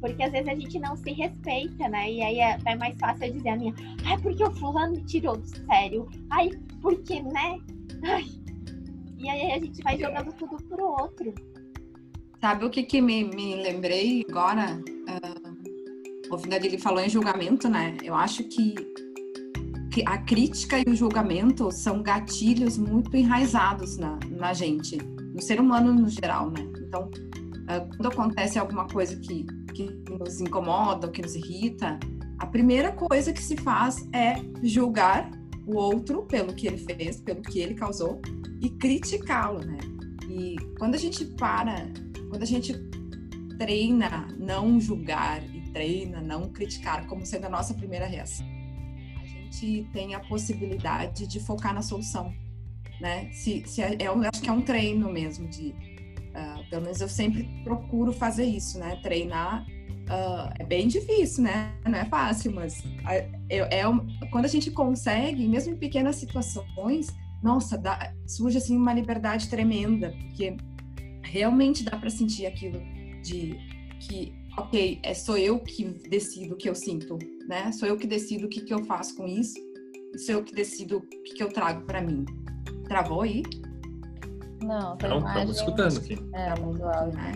Porque 0.00 0.22
às 0.22 0.32
vezes 0.32 0.48
a 0.48 0.54
gente 0.54 0.78
não 0.78 0.96
se 0.96 1.10
respeita, 1.12 1.88
né? 1.88 2.12
E 2.12 2.22
aí 2.22 2.38
é, 2.38 2.58
é 2.66 2.76
mais 2.76 2.96
fácil 2.98 3.26
eu 3.26 3.32
dizer 3.32 3.48
a 3.50 3.56
minha, 3.56 3.74
ai, 4.04 4.18
porque 4.18 4.44
o 4.44 4.50
fulano 4.52 5.00
tirou 5.06 5.36
do 5.36 5.46
sério. 5.46 6.08
Ai, 6.30 6.50
porque, 6.80 7.20
né? 7.22 7.58
Ai. 8.04 8.26
E 9.18 9.28
aí 9.28 9.52
a 9.52 9.58
gente 9.58 9.82
vai 9.82 9.98
jogando 9.98 10.32
tudo 10.34 10.56
pro 10.64 10.84
outro. 10.84 11.34
Sabe 12.40 12.64
o 12.64 12.70
que, 12.70 12.84
que 12.84 13.00
me, 13.00 13.24
me 13.24 13.56
lembrei 13.56 14.24
agora? 14.28 14.76
Uh, 14.76 15.58
o 16.34 16.54
ele 16.54 16.78
falou 16.78 17.00
em 17.00 17.08
julgamento, 17.08 17.68
né? 17.68 17.96
Eu 18.02 18.14
acho 18.14 18.44
que, 18.44 18.74
que 19.90 20.04
a 20.06 20.18
crítica 20.18 20.78
e 20.78 20.84
o 20.88 20.94
julgamento 20.94 21.72
são 21.72 22.02
gatilhos 22.02 22.78
muito 22.78 23.16
enraizados 23.16 23.96
na, 23.96 24.18
na 24.30 24.52
gente, 24.52 24.98
no 24.98 25.42
ser 25.42 25.60
humano 25.60 25.92
no 25.92 26.08
geral, 26.08 26.50
né? 26.50 26.60
Então, 26.86 27.10
uh, 27.10 27.96
quando 27.96 28.06
acontece 28.06 28.56
alguma 28.56 28.86
coisa 28.86 29.16
que, 29.16 29.44
que 29.72 29.84
nos 30.10 30.40
incomoda, 30.40 31.08
que 31.08 31.22
nos 31.22 31.34
irrita, 31.34 31.98
a 32.38 32.46
primeira 32.46 32.92
coisa 32.92 33.32
que 33.32 33.42
se 33.42 33.56
faz 33.56 34.08
é 34.12 34.36
julgar 34.62 35.30
o 35.66 35.76
outro 35.76 36.22
pelo 36.22 36.54
que 36.54 36.66
ele 36.66 36.78
fez, 36.78 37.20
pelo 37.20 37.42
que 37.42 37.58
ele 37.58 37.74
causou 37.74 38.20
e 38.60 38.70
criticá-lo, 38.70 39.60
né? 39.60 39.78
E 40.30 40.56
quando 40.78 40.94
a 40.94 40.98
gente 40.98 41.24
para, 41.24 41.88
quando 42.30 42.42
a 42.42 42.46
gente 42.46 42.74
treina 43.58 44.28
não 44.38 44.80
julgar 44.80 45.42
e 45.54 45.60
treina 45.72 46.20
não 46.20 46.48
criticar 46.48 47.06
como 47.06 47.26
sendo 47.26 47.46
a 47.46 47.50
nossa 47.50 47.74
primeira 47.74 48.06
reação, 48.06 48.46
a 49.20 49.26
gente 49.26 49.88
tem 49.92 50.14
a 50.14 50.20
possibilidade 50.20 51.26
de 51.26 51.40
focar 51.40 51.74
na 51.74 51.82
solução, 51.82 52.32
né? 53.00 53.30
Se, 53.32 53.64
se 53.66 53.82
é, 53.82 53.96
eu 54.00 54.14
acho 54.22 54.40
que 54.40 54.48
é 54.48 54.52
um 54.52 54.62
treino 54.62 55.12
mesmo 55.12 55.48
de, 55.48 55.74
pelo 56.70 56.82
menos 56.82 57.00
eu 57.00 57.08
sempre 57.08 57.48
procuro 57.64 58.12
fazer 58.12 58.44
isso, 58.44 58.78
né? 58.78 58.96
Treinar 59.02 59.66
Uh, 60.08 60.48
é 60.58 60.64
bem 60.64 60.88
difícil, 60.88 61.44
né? 61.44 61.70
Não 61.84 61.98
é 61.98 62.04
fácil, 62.06 62.50
mas 62.50 62.82
é, 63.06 63.28
é, 63.50 63.82
quando 64.30 64.46
a 64.46 64.48
gente 64.48 64.70
consegue, 64.70 65.46
mesmo 65.46 65.74
em 65.74 65.76
pequenas 65.76 66.16
situações, 66.16 67.14
nossa, 67.42 67.76
dá, 67.76 68.14
surge 68.26 68.56
assim 68.56 68.74
uma 68.74 68.94
liberdade 68.94 69.50
tremenda, 69.50 70.10
porque 70.22 70.56
realmente 71.22 71.84
dá 71.84 71.98
para 71.98 72.08
sentir 72.08 72.46
aquilo 72.46 72.80
de 73.22 73.58
que, 74.00 74.32
ok, 74.56 74.98
é 75.02 75.12
sou 75.12 75.36
eu 75.36 75.60
que 75.60 75.84
decido 75.84 76.54
o 76.54 76.56
que 76.56 76.70
eu 76.70 76.74
sinto, 76.74 77.18
né? 77.46 77.70
Sou 77.72 77.86
eu 77.86 77.98
que 77.98 78.06
decido 78.06 78.46
o 78.46 78.48
que, 78.48 78.62
que 78.62 78.72
eu 78.72 78.82
faço 78.86 79.14
com 79.14 79.26
isso, 79.26 79.60
sou 80.24 80.36
eu 80.36 80.42
que 80.42 80.54
decido 80.54 80.96
o 80.96 81.00
que, 81.02 81.34
que 81.34 81.42
eu 81.42 81.50
trago 81.50 81.82
para 81.84 82.00
mim. 82.00 82.24
Travou 82.88 83.20
aí? 83.20 83.42
Não, 84.62 84.96
tá 84.96 85.08
Não, 85.08 85.18
estamos 85.18 85.56
escutando 85.56 85.98
aqui. 85.98 86.18
É, 86.34 86.58
muito 86.60 86.84
áudio. 86.84 87.18
Né? 87.18 87.32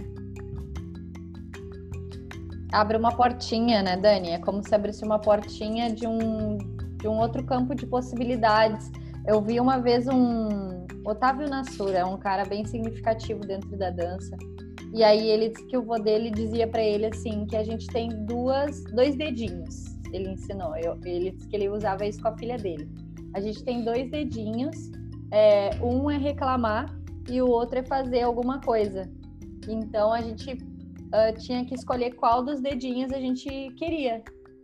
abre 2.72 2.96
uma 2.96 3.12
portinha, 3.14 3.82
né, 3.82 3.96
Dani? 3.96 4.30
É 4.30 4.38
como 4.38 4.66
se 4.66 4.74
abrisse 4.74 5.04
uma 5.04 5.18
portinha 5.18 5.94
de 5.94 6.06
um, 6.06 6.56
de 6.96 7.06
um 7.06 7.18
outro 7.18 7.44
campo 7.44 7.74
de 7.74 7.86
possibilidades. 7.86 8.90
Eu 9.26 9.40
vi 9.42 9.60
uma 9.60 9.78
vez 9.78 10.08
um 10.08 10.86
Otávio 11.04 11.48
Nassura, 11.48 11.98
é 11.98 12.04
um 12.04 12.16
cara 12.16 12.44
bem 12.44 12.64
significativo 12.64 13.40
dentro 13.40 13.76
da 13.76 13.90
dança. 13.90 14.36
E 14.94 15.04
aí 15.04 15.28
ele 15.28 15.50
disse 15.50 15.66
que 15.66 15.76
o 15.76 15.82
vô 15.82 15.98
dele 15.98 16.30
dizia 16.30 16.66
para 16.66 16.82
ele 16.82 17.06
assim 17.06 17.46
que 17.46 17.56
a 17.56 17.62
gente 17.62 17.86
tem 17.86 18.08
duas, 18.24 18.82
dois 18.94 19.14
dedinhos. 19.16 19.84
Ele 20.12 20.30
ensinou. 20.30 20.76
Eu, 20.76 20.98
ele 21.04 21.30
disse 21.30 21.48
que 21.48 21.56
ele 21.56 21.68
usava 21.68 22.06
isso 22.06 22.20
com 22.20 22.28
a 22.28 22.36
filha 22.36 22.56
dele. 22.56 22.88
A 23.34 23.40
gente 23.40 23.62
tem 23.64 23.84
dois 23.84 24.10
dedinhos. 24.10 24.90
É, 25.30 25.70
um 25.82 26.10
é 26.10 26.18
reclamar 26.18 26.94
e 27.28 27.40
o 27.40 27.48
outro 27.48 27.78
é 27.78 27.82
fazer 27.82 28.22
alguma 28.22 28.60
coisa. 28.60 29.10
Então 29.68 30.12
a 30.12 30.20
gente 30.20 30.52
uh, 30.52 31.38
tinha 31.38 31.64
que 31.64 31.74
escolher 31.74 32.14
qual 32.14 32.42
dos 32.42 32.60
dedinhos 32.60 33.12
a 33.12 33.18
gente 33.18 33.48
queria. 33.76 34.22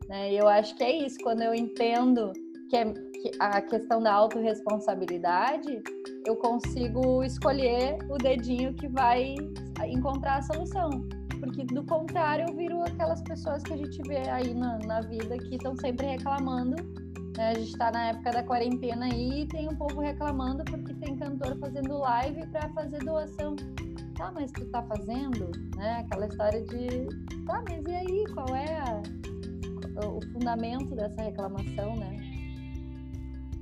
Né? 0.09 0.33
E 0.33 0.39
eu 0.39 0.49
acho 0.49 0.75
que 0.77 0.83
é 0.83 1.07
isso, 1.07 1.19
quando 1.23 1.43
eu 1.43 1.55
entendo 1.55 2.33
que, 2.69 2.77
é, 2.77 2.85
que 2.85 3.31
a 3.39 3.61
questão 3.61 4.03
da 4.03 4.13
autorresponsabilidade, 4.13 5.83
eu 6.27 6.37
consigo 6.37 7.23
escolher 7.23 7.99
o 8.09 8.17
dedinho 8.17 8.75
que 8.75 8.89
vai 8.89 9.37
encontrar 9.87 10.39
a 10.39 10.43
solução. 10.43 10.91
Porque 11.41 11.65
do 11.65 11.85
contrário, 11.85 12.47
eu 12.49 12.57
viro 12.57 12.83
aquelas 12.83 13.23
pessoas 13.23 13.63
que 13.63 13.73
a 13.73 13.77
gente 13.77 14.03
vê 14.09 14.29
aí 14.29 14.53
na, 14.55 14.79
na 14.79 15.01
vida 15.03 15.39
que 15.39 15.55
estão 15.55 15.77
sempre 15.77 16.07
reclamando 16.07 16.75
né? 17.39 17.51
a 17.51 17.55
gente 17.55 17.71
está 17.71 17.91
na 17.91 18.09
época 18.09 18.31
da 18.31 18.43
quarentena 18.43 19.07
aí 19.07 19.43
e 19.43 19.47
tem 19.47 19.69
um 19.69 19.77
povo 19.77 20.01
reclamando 20.01 20.65
porque 20.65 20.93
tem 20.95 21.17
cantor 21.17 21.59
fazendo 21.59 21.99
live 21.99 22.47
para 22.49 22.69
fazer 22.71 22.99
doação 22.99 23.57
tá, 24.19 24.33
mas 24.33 24.51
tu 24.51 24.65
tá 24.67 24.83
fazendo, 24.83 25.51
né? 25.77 26.05
Aquela 26.05 26.27
história 26.27 26.61
de, 26.65 27.07
tá, 27.47 27.63
mas 27.69 27.85
e 27.87 27.95
aí, 27.95 28.25
qual 28.35 28.49
é 28.55 28.79
a, 28.81 30.07
o 30.07 30.21
fundamento 30.33 30.95
dessa 30.97 31.23
reclamação, 31.23 31.97
né? 31.97 32.17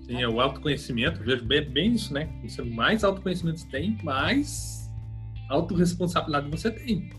Sim, 0.06 0.22
é 0.22 0.28
o 0.28 0.40
autoconhecimento, 0.40 1.22
vejo 1.22 1.44
bem, 1.44 1.92
isso, 1.92 2.12
né? 2.14 2.28
Quanto 2.40 2.66
mais 2.74 3.04
autoconhecimento 3.04 3.60
você 3.60 3.68
tem, 3.68 3.98
mais 4.02 4.90
autorresponsabilidade 5.50 6.50
você 6.50 6.70
tem, 6.70 7.10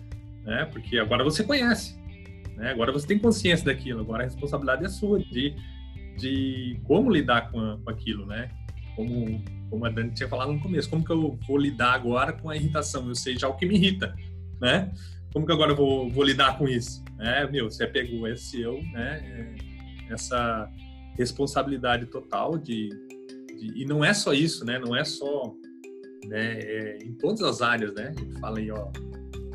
né? 0.44 0.66
Porque 0.66 0.98
agora 0.98 1.24
você 1.24 1.44
conhece, 1.44 1.96
né? 2.56 2.72
Agora 2.72 2.92
você 2.92 3.06
tem 3.06 3.20
consciência 3.20 3.66
daquilo, 3.66 4.02
agora 4.02 4.24
a 4.24 4.26
responsabilidade 4.26 4.86
é 4.86 4.90
sua 4.90 5.20
de, 5.20 5.56
de 6.18 6.80
como 6.84 7.12
lidar 7.12 7.52
com, 7.52 7.60
a, 7.60 7.78
com 7.78 7.90
aquilo, 7.90 8.26
né? 8.26 8.50
Como 8.96 9.42
como 9.70 9.86
a 9.86 9.90
Dani 9.90 10.12
tinha 10.12 10.30
falado 10.30 10.52
no 10.52 10.60
começo, 10.60 10.90
como 10.90 11.04
que 11.04 11.12
eu 11.12 11.38
vou 11.46 11.58
lidar 11.58 11.94
agora 11.94 12.34
com 12.34 12.50
a 12.50 12.56
irritação? 12.56 13.08
Eu 13.08 13.16
sei 13.16 13.38
já 13.38 13.48
o 13.48 13.56
que 13.56 13.66
me 13.66 13.76
irrita, 13.76 14.16
né? 14.62 14.92
Como 15.34 15.46
que 15.46 15.52
agora 15.52 15.72
eu 15.72 15.76
vou, 15.76 16.10
vou 16.10 16.24
lidar 16.24 16.58
com 16.58 16.68
isso? 16.68 17.04
É, 17.20 17.46
meu, 17.50 17.70
você 17.70 17.86
pegou 17.86 18.28
esse 18.28 18.62
eu, 18.62 18.82
né? 18.94 19.20
É, 20.10 20.14
essa 20.14 20.70
responsabilidade 21.18 22.06
total 22.06 22.58
de, 22.58 22.90
de, 23.58 23.82
e 23.82 23.86
não 23.86 24.06
é 24.06 24.14
só 24.14 24.34
isso, 24.34 24.64
né? 24.64 24.80
Não 24.80 24.96
é 24.96 25.04
só 25.04 25.54
né, 26.28 26.60
é, 26.60 26.98
em 27.04 27.14
todas 27.14 27.42
as 27.42 27.62
áreas, 27.62 27.94
né? 27.94 28.14
Gente 28.18 28.40
fala 28.40 28.60
aí, 28.60 28.72
ó, 28.72 28.90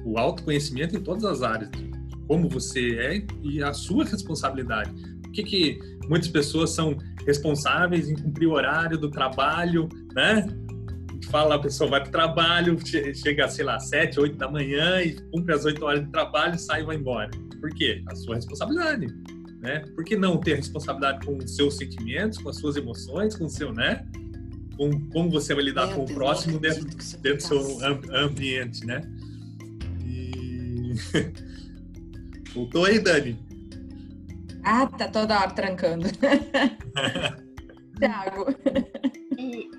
o 0.04 0.19
autoconhecimento 0.19 0.97
em 0.97 1.02
todas 1.02 1.25
as 1.25 1.42
áreas, 1.42 1.71
de 1.71 1.90
como 2.26 2.49
você 2.49 2.97
é 2.97 3.26
e 3.42 3.62
a 3.62 3.73
sua 3.73 4.04
responsabilidade. 4.04 4.92
Por 5.32 5.36
que, 5.36 5.42
que 5.44 5.78
muitas 6.10 6.28
pessoas 6.28 6.70
são 6.70 6.94
responsáveis 7.26 8.10
em 8.10 8.14
cumprir 8.14 8.48
o 8.48 8.52
horário 8.52 8.98
do 8.98 9.10
trabalho, 9.10 9.88
né? 10.14 10.46
Fala, 11.30 11.54
a 11.54 11.58
pessoa 11.58 11.88
vai 11.88 12.00
para 12.00 12.08
o 12.10 12.12
trabalho, 12.12 12.78
chega, 13.14 13.48
sei 13.48 13.64
lá, 13.64 13.80
sete, 13.80 14.20
oito 14.20 14.36
da 14.36 14.50
manhã 14.50 15.00
e 15.00 15.18
cumpre 15.30 15.54
as 15.54 15.64
oito 15.64 15.82
horas 15.86 16.04
de 16.04 16.10
trabalho, 16.10 16.58
sai 16.58 16.82
e 16.82 16.84
vai 16.84 16.96
embora. 16.96 17.30
Por 17.58 17.70
quê? 17.70 18.02
A 18.08 18.14
sua 18.14 18.34
responsabilidade, 18.34 19.06
né? 19.62 19.82
Por 19.94 20.04
que 20.04 20.16
não 20.16 20.36
ter 20.36 20.56
responsabilidade 20.56 21.24
com 21.24 21.38
os 21.38 21.56
seus 21.56 21.78
sentimentos, 21.78 22.36
com 22.36 22.50
as 22.50 22.56
suas 22.56 22.76
emoções, 22.76 23.34
com 23.34 23.46
o 23.46 23.48
seu, 23.48 23.72
né? 23.72 24.04
Com 24.76 25.08
como 25.08 25.30
você 25.30 25.54
vai 25.54 25.64
lidar 25.64 25.86
Meu 25.86 25.96
com 25.96 26.04
Deus, 26.04 26.10
o 26.10 26.14
próximo 26.14 26.58
dentro, 26.58 26.84
dentro 26.84 27.36
do 27.36 27.42
seu 27.42 27.78
ambiente, 28.14 28.84
né? 28.84 29.00
E... 30.04 30.92
Voltou 32.52 32.84
aí, 32.84 32.98
Dani? 32.98 33.51
Ah, 34.64 34.87
tá 34.87 35.09
toda 35.09 35.38
hora 35.40 35.50
trancando. 35.50 36.09
Tiago. 37.99 38.47
E 39.38 39.71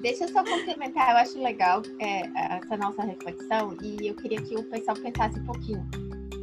deixa 0.00 0.24
eu 0.24 0.28
só 0.28 0.44
complementar, 0.44 1.10
eu 1.10 1.16
acho 1.18 1.42
legal 1.42 1.82
é, 2.00 2.22
essa 2.56 2.76
nossa 2.76 3.02
reflexão 3.02 3.76
e 3.82 4.08
eu 4.08 4.14
queria 4.16 4.40
que 4.40 4.56
o 4.56 4.64
pessoal 4.64 4.96
pensasse 4.96 5.38
um 5.40 5.44
pouquinho. 5.44 5.88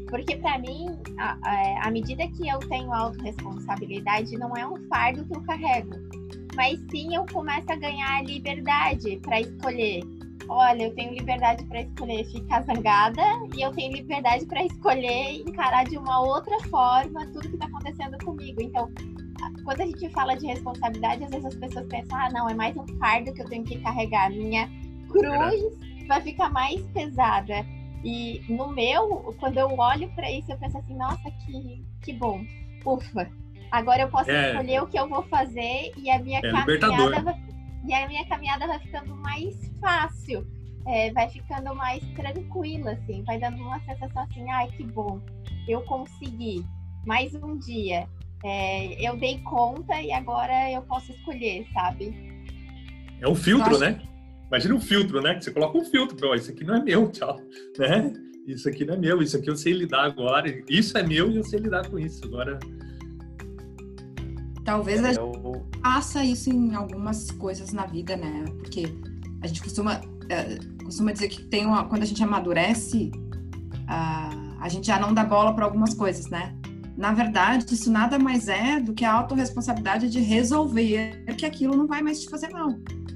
Porque 0.10 0.38
para 0.38 0.58
mim, 0.60 0.88
à 1.18 1.92
medida 1.92 2.28
que 2.30 2.48
eu 2.48 2.60
tenho 2.60 2.94
autorresponsabilidade, 2.94 4.38
não 4.38 4.56
é 4.56 4.66
um 4.66 4.78
fardo 4.88 5.26
que 5.26 5.36
eu 5.36 5.42
carrego, 5.44 5.92
mas 6.56 6.80
sim 6.90 7.14
eu 7.14 7.26
começo 7.26 7.70
a 7.70 7.76
ganhar 7.76 8.24
liberdade 8.24 9.18
para 9.18 9.42
escolher 9.42 10.02
olha, 10.50 10.84
eu 10.84 10.96
tenho 10.96 11.14
liberdade 11.14 11.64
para 11.66 11.82
escolher 11.82 12.26
ficar 12.26 12.62
zangada 12.64 13.22
e 13.56 13.62
eu 13.62 13.72
tenho 13.72 13.94
liberdade 13.94 14.46
para 14.46 14.66
escolher 14.66 15.42
encarar 15.42 15.86
de 15.86 15.98
uma 15.98 16.22
outra 16.22 16.60
forma 16.70 17.26
tudo 17.28 17.50
que 17.50 17.56
está 17.56 17.66
acontecendo 17.66 18.18
comigo. 18.24 18.62
Então, 18.62 18.90
quando 19.64 19.82
a 19.82 19.86
gente 19.86 20.10
fala 20.10 20.36
de 20.36 20.48
responsabilidade, 20.48 21.24
às 21.24 21.30
vezes 21.30 21.46
as 21.46 21.56
pessoas 21.56 21.88
pensam, 21.88 22.18
ah, 22.18 22.30
não, 22.32 22.50
é 22.50 22.54
mais 22.54 22.76
um 22.76 22.88
fardo 22.98 23.34
que 23.34 23.42
eu 23.42 23.50
tenho 23.50 23.64
que 23.64 23.80
carregar. 23.80 24.30
Minha 24.32 24.70
cruz 25.10 25.78
vai 26.08 26.22
ficar 26.22 26.50
mais 26.50 26.82
pesada. 26.88 27.66
E 28.04 28.42
no 28.48 28.70
meu, 28.70 29.36
quando 29.40 29.58
eu 29.58 29.78
olho 29.78 30.10
para 30.16 30.32
isso, 30.32 30.52
eu 30.52 30.58
penso 30.58 30.78
assim, 30.78 30.96
nossa, 30.96 31.32
que, 31.46 31.86
que 32.04 32.14
bom. 32.14 32.42
Ufa. 32.86 33.30
Agora 33.72 34.04
eu 34.04 34.08
posso 34.08 34.32
é. 34.32 34.52
escolher 34.52 34.82
o 34.82 34.88
que 34.88 34.98
eu 34.98 35.10
vou 35.10 35.24
fazer 35.24 35.92
e 35.98 36.10
a 36.10 36.20
minha 36.20 36.40
é 36.40 36.52
caminhada 36.52 37.22
vai, 37.22 37.36
e 37.86 37.94
a 37.94 38.08
minha 38.08 38.26
caminhada 38.28 38.68
vai 38.68 38.80
ficando 38.80 39.16
mais 39.16 39.56
fácil. 39.80 40.46
É, 40.86 41.12
vai 41.12 41.30
ficando 41.30 41.76
mais 41.76 42.02
tranquila, 42.16 42.92
assim, 42.92 43.22
vai 43.26 43.38
dando 43.38 43.58
uma 43.62 43.78
sensação 43.82 44.22
assim, 44.24 44.50
ai, 44.50 44.70
que 44.72 44.86
bom, 44.86 45.20
eu 45.68 45.82
consegui, 45.82 46.66
mais 47.06 47.36
um 47.36 47.58
dia, 47.58 48.08
é, 48.46 49.06
eu 49.06 49.18
dei 49.18 49.40
conta 49.40 50.02
e 50.02 50.14
agora 50.14 50.72
eu 50.72 50.82
posso 50.84 51.12
escolher, 51.12 51.68
sabe? 51.74 52.16
É 53.20 53.28
um 53.28 53.36
filtro, 53.36 53.72
acho... 53.72 53.80
né? 53.80 54.02
Imagina 54.48 54.76
um 54.76 54.80
filtro, 54.80 55.22
né? 55.22 55.36
Que 55.36 55.44
você 55.44 55.52
coloca 55.52 55.78
um 55.78 55.84
filtro, 55.84 56.36
isso 56.36 56.52
aqui 56.52 56.64
não 56.64 56.76
é 56.76 56.82
meu, 56.82 57.12
tchau, 57.12 57.38
né? 57.78 58.14
Isso 58.48 58.70
aqui 58.70 58.86
não 58.86 58.94
é 58.94 58.98
meu, 58.98 59.22
isso 59.22 59.36
aqui 59.36 59.50
eu 59.50 59.58
sei 59.58 59.74
lidar 59.74 60.06
agora, 60.06 60.46
isso 60.70 60.98
é 60.98 61.04
meu 61.04 61.30
e 61.30 61.36
eu 61.36 61.44
sei 61.44 61.60
lidar 61.60 61.86
com 61.90 62.00
isso. 62.00 62.24
Agora, 62.26 62.58
Talvez 64.68 65.02
a 65.02 65.12
é 65.12 65.14
gente 65.14 65.22
faça 65.82 66.26
isso 66.26 66.50
em 66.50 66.76
algumas 66.76 67.32
coisas 67.32 67.72
na 67.72 67.86
vida, 67.86 68.18
né? 68.18 68.44
Porque 68.58 68.84
a 69.42 69.48
gente 69.48 69.64
costuma, 69.64 70.02
uh, 70.02 70.84
costuma 70.84 71.14
dizer 71.14 71.30
que 71.30 71.42
tem 71.44 71.66
uma, 71.66 71.86
quando 71.86 72.04
a 72.04 72.06
gente 72.06 72.22
amadurece, 72.22 73.10
uh, 73.16 74.58
a 74.60 74.68
gente 74.68 74.86
já 74.86 75.00
não 75.00 75.14
dá 75.14 75.24
bola 75.24 75.54
para 75.54 75.64
algumas 75.64 75.94
coisas, 75.94 76.28
né? 76.28 76.54
Na 76.98 77.14
verdade, 77.14 77.74
isso 77.74 77.90
nada 77.90 78.20
mais 78.20 78.50
é 78.50 78.82
do 78.82 78.94
que 78.94 79.06
a 79.06 79.14
autorresponsabilidade 79.14 80.10
de 80.10 80.20
resolver 80.20 81.24
que 81.38 81.46
aquilo 81.46 81.74
não 81.74 81.88
vai 81.88 82.02
mais 82.02 82.20
te 82.20 82.30
fazer 82.30 82.50
mal. 82.50 82.72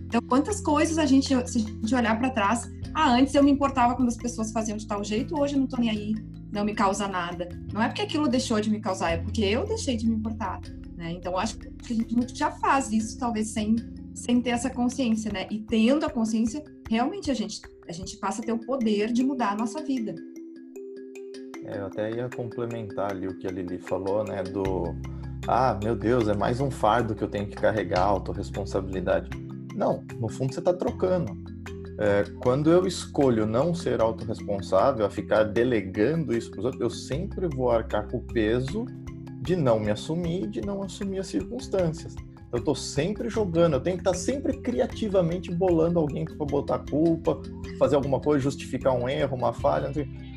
Então, 0.05 0.21
quantas 0.21 0.61
coisas 0.61 0.97
a 0.97 1.05
gente, 1.05 1.27
se 1.49 1.57
a 1.57 1.61
gente 1.61 1.93
olhar 1.93 2.17
para 2.17 2.29
trás, 2.29 2.71
ah, 2.93 3.11
antes 3.11 3.35
eu 3.35 3.43
me 3.43 3.51
importava 3.51 3.93
quando 3.95 4.07
as 4.07 4.15
pessoas 4.15 4.53
faziam 4.53 4.77
de 4.77 4.87
tal 4.87 5.03
jeito, 5.03 5.37
hoje 5.37 5.55
eu 5.55 5.59
não 5.59 5.67
tô 5.67 5.75
nem 5.75 5.89
aí, 5.89 6.15
não 6.49 6.63
me 6.63 6.73
causa 6.73 7.09
nada. 7.09 7.49
Não 7.73 7.81
é 7.81 7.89
porque 7.89 8.03
aquilo 8.03 8.29
deixou 8.29 8.61
de 8.61 8.69
me 8.69 8.79
causar, 8.79 9.09
é 9.09 9.17
porque 9.17 9.41
eu 9.41 9.65
deixei 9.65 9.97
de 9.97 10.07
me 10.07 10.15
importar. 10.15 10.61
Né? 11.01 11.13
Então, 11.13 11.35
acho 11.35 11.57
que 11.57 11.67
a 11.67 11.95
gente 11.95 12.37
já 12.37 12.51
faz 12.51 12.91
isso, 12.91 13.17
talvez 13.17 13.47
sem, 13.47 13.75
sem 14.13 14.39
ter 14.39 14.51
essa 14.51 14.69
consciência, 14.69 15.33
né? 15.33 15.47
E 15.49 15.57
tendo 15.57 16.05
a 16.05 16.09
consciência, 16.11 16.63
realmente 16.87 17.31
a 17.31 17.33
gente, 17.33 17.59
a 17.89 17.91
gente 17.91 18.17
passa 18.17 18.39
a 18.39 18.45
ter 18.45 18.51
o 18.51 18.59
poder 18.59 19.11
de 19.11 19.23
mudar 19.23 19.53
a 19.53 19.55
nossa 19.55 19.81
vida. 19.81 20.13
É, 21.65 21.79
eu 21.79 21.87
até 21.87 22.11
ia 22.11 22.29
complementar 22.29 23.09
ali 23.09 23.27
o 23.27 23.35
que 23.35 23.47
a 23.47 23.51
Lili 23.51 23.79
falou, 23.79 24.23
né? 24.23 24.43
Do 24.43 24.95
ah, 25.47 25.75
meu 25.83 25.95
Deus, 25.95 26.27
é 26.27 26.35
mais 26.35 26.61
um 26.61 26.69
fardo 26.69 27.15
que 27.15 27.23
eu 27.23 27.27
tenho 27.27 27.47
que 27.47 27.55
carregar, 27.55 28.03
autorresponsabilidade. 28.03 29.27
Não, 29.75 30.03
no 30.19 30.29
fundo 30.29 30.53
você 30.53 30.59
está 30.59 30.71
trocando. 30.71 31.35
É, 31.97 32.25
quando 32.43 32.69
eu 32.69 32.85
escolho 32.85 33.47
não 33.47 33.73
ser 33.73 34.01
autorresponsável, 34.01 35.03
a 35.03 35.09
ficar 35.09 35.45
delegando 35.45 36.37
isso 36.37 36.51
para 36.51 36.59
os 36.59 36.65
outros, 36.65 36.81
eu 36.83 36.89
sempre 36.91 37.47
vou 37.47 37.71
arcar 37.71 38.07
com 38.07 38.17
o 38.17 38.21
peso 38.21 38.85
de 39.41 39.55
não 39.55 39.79
me 39.79 39.89
assumir, 39.89 40.47
de 40.47 40.61
não 40.61 40.83
assumir 40.83 41.19
as 41.19 41.27
circunstâncias. 41.27 42.15
Eu 42.51 42.59
estou 42.59 42.75
sempre 42.75 43.29
jogando, 43.29 43.73
eu 43.73 43.79
tenho 43.79 43.95
que 43.95 44.01
estar 44.01 44.11
tá 44.11 44.17
sempre 44.17 44.57
criativamente 44.57 45.49
bolando 45.51 45.99
alguém 45.99 46.25
para 46.25 46.45
botar 46.45 46.79
culpa, 46.79 47.41
fazer 47.79 47.95
alguma 47.95 48.19
coisa, 48.19 48.43
justificar 48.43 48.93
um 48.93 49.09
erro, 49.09 49.35
uma 49.35 49.53
falha. 49.53 49.91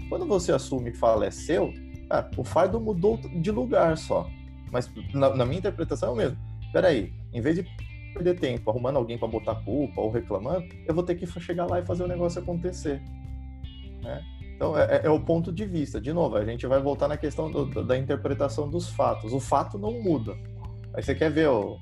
Quando 0.08 0.24
você 0.26 0.52
assume 0.52 0.90
e 0.90 0.94
fala 0.94 1.26
é 1.26 1.30
seu, 1.30 1.72
ah, 2.08 2.28
o 2.36 2.44
fardo 2.44 2.80
mudou 2.80 3.18
de 3.18 3.50
lugar 3.50 3.98
só. 3.98 4.28
Mas 4.70 4.90
na, 5.12 5.34
na 5.34 5.44
minha 5.44 5.58
interpretação 5.58 6.10
é 6.10 6.12
o 6.12 6.16
mesmo. 6.16 6.38
Peraí, 6.72 7.12
em 7.32 7.40
vez 7.40 7.56
de 7.56 7.66
perder 8.14 8.38
tempo 8.38 8.70
arrumando 8.70 8.96
alguém 8.96 9.18
para 9.18 9.28
botar 9.28 9.56
culpa 9.56 10.00
ou 10.00 10.10
reclamando, 10.10 10.66
eu 10.86 10.94
vou 10.94 11.02
ter 11.02 11.16
que 11.16 11.26
chegar 11.40 11.66
lá 11.66 11.80
e 11.80 11.84
fazer 11.84 12.04
o 12.04 12.08
negócio 12.08 12.40
acontecer. 12.40 13.02
Né? 14.02 14.22
Então, 14.64 14.78
é, 14.78 14.84
é, 14.84 15.00
é, 15.04 15.10
o 15.10 15.20
ponto 15.20 15.52
de 15.52 15.66
vista. 15.66 16.00
De 16.00 16.12
novo, 16.12 16.36
a 16.36 16.44
gente 16.44 16.66
vai 16.66 16.80
voltar 16.80 17.06
na 17.06 17.16
questão 17.16 17.50
do, 17.50 17.84
da 17.84 17.98
interpretação 17.98 18.68
dos 18.68 18.88
fatos. 18.88 19.32
O 19.32 19.40
fato 19.40 19.78
não 19.78 20.00
muda. 20.00 20.34
Aí 20.94 21.02
você 21.02 21.14
quer 21.14 21.30
ver 21.30 21.48
o, 21.48 21.78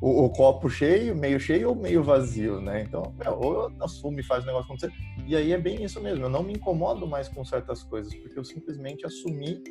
o, 0.00 0.24
o 0.24 0.30
copo 0.30 0.68
cheio, 0.68 1.16
meio 1.16 1.40
cheio 1.40 1.70
ou 1.70 1.74
meio 1.74 2.02
vazio, 2.02 2.60
né? 2.60 2.82
Então, 2.82 3.14
ou 3.40 3.54
eu 3.54 3.72
assumo 3.80 4.20
e 4.20 4.22
faz 4.22 4.44
o 4.44 4.46
negócio 4.46 4.66
acontecer. 4.66 4.92
E 5.26 5.34
aí 5.34 5.52
é 5.52 5.58
bem 5.58 5.82
isso 5.82 6.00
mesmo. 6.00 6.24
Eu 6.24 6.28
não 6.28 6.42
me 6.42 6.52
incomodo 6.52 7.06
mais 7.06 7.28
com 7.28 7.44
certas 7.44 7.82
coisas, 7.82 8.14
porque 8.14 8.38
eu 8.38 8.44
simplesmente 8.44 9.06
assumi 9.06 9.62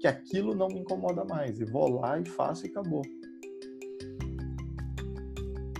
que 0.00 0.06
aquilo 0.06 0.54
não 0.54 0.68
me 0.68 0.80
incomoda 0.80 1.24
mais. 1.24 1.58
E 1.58 1.64
vou 1.64 2.00
lá 2.00 2.18
e 2.20 2.24
faço 2.24 2.66
e 2.66 2.70
acabou. 2.70 3.02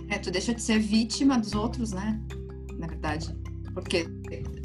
É, 0.09 0.19
tu 0.19 0.29
deixa 0.29 0.53
de 0.53 0.61
ser 0.61 0.79
vítima 0.79 1.39
dos 1.39 1.53
outros, 1.53 1.91
né? 1.93 2.21
Na 2.77 2.87
verdade. 2.87 3.42
Porque 3.73 4.07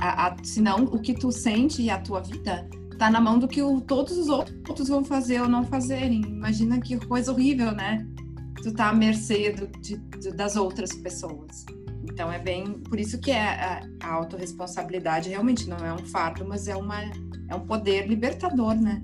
a, 0.00 0.28
a, 0.28 0.36
senão 0.42 0.84
o 0.84 1.00
que 1.00 1.14
tu 1.14 1.32
sente 1.32 1.82
e 1.82 1.90
a 1.90 1.98
tua 1.98 2.20
vida 2.20 2.68
tá 2.98 3.10
na 3.10 3.20
mão 3.20 3.38
do 3.38 3.46
que 3.46 3.62
o, 3.62 3.80
todos 3.80 4.16
os 4.18 4.28
outros 4.28 4.88
vão 4.88 5.04
fazer 5.04 5.40
ou 5.40 5.48
não 5.48 5.64
fazerem. 5.64 6.20
Imagina 6.22 6.80
que 6.80 6.98
coisa 7.06 7.32
horrível, 7.32 7.72
né? 7.72 8.06
Tu 8.62 8.72
tá 8.72 8.88
à 8.88 8.92
mercê 8.92 9.52
do, 9.52 9.66
de, 9.80 9.96
das 10.32 10.56
outras 10.56 10.92
pessoas. 10.94 11.64
Então 12.02 12.32
é 12.32 12.38
bem. 12.38 12.80
Por 12.80 12.98
isso 12.98 13.18
que 13.20 13.30
é 13.30 13.40
a, 13.40 13.82
a 14.02 14.12
autorresponsabilidade 14.14 15.28
realmente 15.28 15.68
não 15.68 15.78
é 15.78 15.92
um 15.92 16.04
fardo, 16.06 16.44
mas 16.46 16.66
é, 16.66 16.76
uma, 16.76 17.00
é 17.48 17.54
um 17.54 17.60
poder 17.60 18.08
libertador, 18.08 18.74
né? 18.74 19.02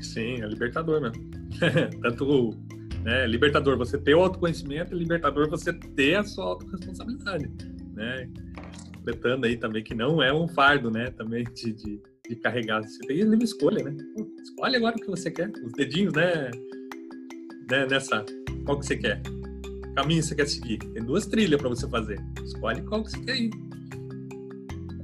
Sim, 0.00 0.40
é 0.40 0.46
libertador 0.46 1.00
mesmo. 1.00 1.24
Tanto 2.02 2.56
né? 3.04 3.26
Libertador 3.26 3.76
você 3.76 3.98
ter 3.98 4.14
o 4.14 4.20
autoconhecimento, 4.20 4.94
libertador 4.94 5.48
você 5.48 5.72
ter 5.72 6.16
a 6.16 6.24
sua 6.24 6.46
autorresponsabilidade, 6.46 7.50
né? 7.92 8.28
Completando 8.96 9.46
aí 9.46 9.56
também 9.56 9.84
que 9.84 9.94
não 9.94 10.22
é 10.22 10.32
um 10.32 10.48
fardo, 10.48 10.90
né? 10.90 11.10
Também 11.10 11.44
de, 11.44 11.74
de, 11.74 12.00
de 12.28 12.36
carregar. 12.36 12.82
Você 12.82 12.98
tem 13.06 13.20
livre 13.20 13.44
escolha, 13.44 13.84
né? 13.84 13.94
Escolhe 14.42 14.76
agora 14.76 14.96
o 14.96 15.00
que 15.00 15.10
você 15.10 15.30
quer. 15.30 15.50
Os 15.64 15.72
dedinhos, 15.72 16.14
né? 16.14 16.50
né? 17.70 17.86
Nessa. 17.86 18.24
Qual 18.64 18.78
que 18.80 18.86
você 18.86 18.96
quer? 18.96 19.20
caminho 19.94 20.22
você 20.22 20.34
quer 20.34 20.48
seguir? 20.48 20.78
Tem 20.78 21.04
duas 21.04 21.26
trilhas 21.26 21.60
para 21.60 21.68
você 21.68 21.88
fazer. 21.88 22.18
Escolhe 22.42 22.82
qual 22.82 23.04
que 23.04 23.10
você 23.10 23.20
quer 23.20 23.36
ir. 23.36 23.50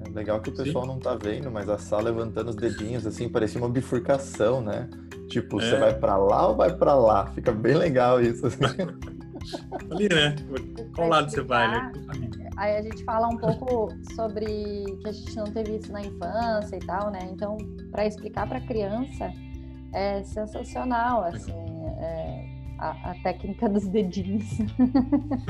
É 0.04 0.08
legal 0.12 0.40
que 0.40 0.50
o 0.50 0.52
pessoal 0.52 0.84
Sim. 0.84 0.90
não 0.90 0.98
tá 0.98 1.14
vendo, 1.14 1.50
mas 1.50 1.68
a 1.68 1.78
Sá 1.78 2.00
levantando 2.00 2.48
os 2.50 2.56
dedinhos, 2.56 3.06
assim, 3.06 3.28
parecia 3.28 3.60
uma 3.60 3.68
bifurcação, 3.68 4.60
né? 4.60 4.90
Tipo, 5.30 5.60
é. 5.60 5.64
você 5.64 5.78
vai 5.78 5.94
para 5.94 6.16
lá 6.16 6.48
ou 6.48 6.56
vai 6.56 6.76
para 6.76 6.94
lá? 6.94 7.28
Fica 7.28 7.52
bem 7.52 7.74
legal 7.74 8.20
isso. 8.20 8.46
Assim. 8.46 8.58
Ali, 9.90 10.08
né? 10.08 10.34
Qual 10.94 11.08
lado 11.08 11.30
você 11.30 11.40
vai, 11.40 11.70
né? 11.70 11.92
Aí 12.56 12.76
a 12.76 12.82
gente 12.82 13.02
fala 13.04 13.28
um 13.28 13.36
pouco 13.36 13.88
sobre 14.14 14.44
que 14.44 15.08
a 15.08 15.12
gente 15.12 15.36
não 15.36 15.44
teve 15.44 15.76
isso 15.76 15.90
na 15.92 16.02
infância 16.02 16.76
e 16.76 16.80
tal, 16.80 17.10
né? 17.10 17.20
Então, 17.32 17.56
para 17.90 18.04
explicar 18.04 18.46
para 18.48 18.60
criança 18.60 19.32
é 19.92 20.22
sensacional, 20.24 21.24
assim, 21.24 21.52
é, 21.52 22.44
a, 22.78 23.10
a, 23.10 23.14
técnica 23.22 23.68
dos 23.68 23.88
dedinhos. 23.88 24.58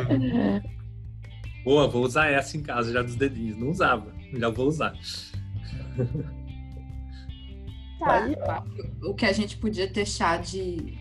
Boa, 1.65 1.89
vou 1.89 2.05
usar 2.05 2.31
essa 2.31 2.57
em 2.57 2.63
casa 2.63 2.93
já 2.93 3.03
dos 3.03 3.17
dedinhos. 3.17 3.59
Não 3.59 3.71
usava, 3.71 4.13
já 4.33 4.49
vou 4.49 4.69
usar. 4.69 4.95
Tá. 8.01 8.65
o 9.03 9.15
que 9.15 9.27
a 9.27 9.33
gente 9.33 9.59
podia 9.59 9.87
deixar 9.87 10.41
de, 10.41 10.99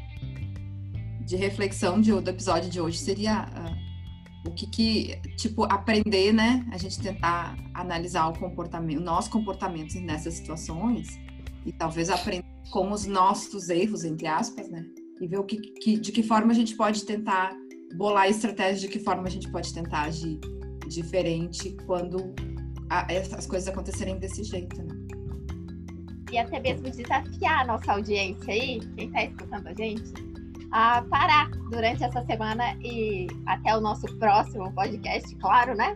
de 1.26 1.36
reflexão 1.38 2.02
de, 2.02 2.12
do 2.12 2.30
episódio 2.30 2.70
de 2.70 2.82
hoje 2.82 2.98
seria 2.98 3.46
uh, 3.46 4.50
o 4.50 4.52
que, 4.52 4.68
que, 4.68 5.22
tipo, 5.38 5.64
aprender, 5.64 6.34
né? 6.34 6.66
A 6.72 6.78
gente 6.78 7.00
tentar 7.00 7.58
analisar 7.74 8.28
o 8.28 8.38
comportamento, 8.38 9.00
nossos 9.00 9.32
comportamentos 9.32 9.96
nessas 9.96 10.36
situações 10.36 11.18
e 11.66 11.72
talvez 11.72 12.10
aprender 12.10 12.46
com 12.70 12.92
os 12.92 13.06
nossos 13.06 13.70
erros, 13.70 14.04
entre 14.04 14.28
aspas, 14.28 14.70
né? 14.70 14.86
E 15.22 15.28
ver 15.28 15.40
o 15.40 15.44
que, 15.44 15.58
que 15.58 15.98
de 15.98 16.12
que 16.12 16.24
forma 16.24 16.52
a 16.52 16.56
gente 16.56 16.76
pode 16.76 17.06
tentar 17.06 17.56
bolar 17.96 18.30
estratégias, 18.30 18.82
de 18.82 18.88
que 18.88 19.00
forma 19.00 19.24
a 19.24 19.30
gente 19.30 19.50
pode 19.52 19.74
tentar 19.74 20.04
agir 20.04 20.40
diferente 20.88 21.76
quando 21.86 22.34
a, 22.90 23.06
as 23.12 23.46
coisas 23.46 23.68
acontecerem 23.68 24.18
desse 24.18 24.44
jeito, 24.44 24.82
né? 24.82 25.19
E 26.32 26.38
até 26.38 26.60
mesmo 26.60 26.90
desafiar 26.90 27.62
a 27.62 27.66
nossa 27.66 27.94
audiência 27.94 28.54
aí, 28.54 28.80
quem 28.96 29.08
está 29.08 29.24
escutando 29.26 29.68
a 29.68 29.74
gente, 29.74 30.14
a 30.72 31.02
parar 31.04 31.50
durante 31.72 32.04
essa 32.04 32.24
semana 32.26 32.76
e 32.82 33.28
até 33.46 33.76
o 33.76 33.82
nosso 33.82 34.06
próximo 34.18 34.72
podcast, 34.74 35.36
claro, 35.38 35.76
né? 35.76 35.96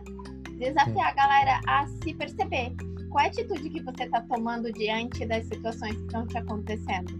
Desafiar 0.58 1.08
a 1.08 1.14
galera 1.14 1.60
a 1.66 1.86
se 1.86 2.14
perceber. 2.14 2.72
Qual 3.10 3.22
é 3.22 3.26
a 3.26 3.28
atitude 3.28 3.70
que 3.70 3.82
você 3.82 4.04
está 4.04 4.20
tomando 4.22 4.72
diante 4.72 5.24
das 5.26 5.46
situações 5.46 5.96
que 5.96 6.02
estão 6.02 6.26
te 6.26 6.36
acontecendo? 6.36 7.12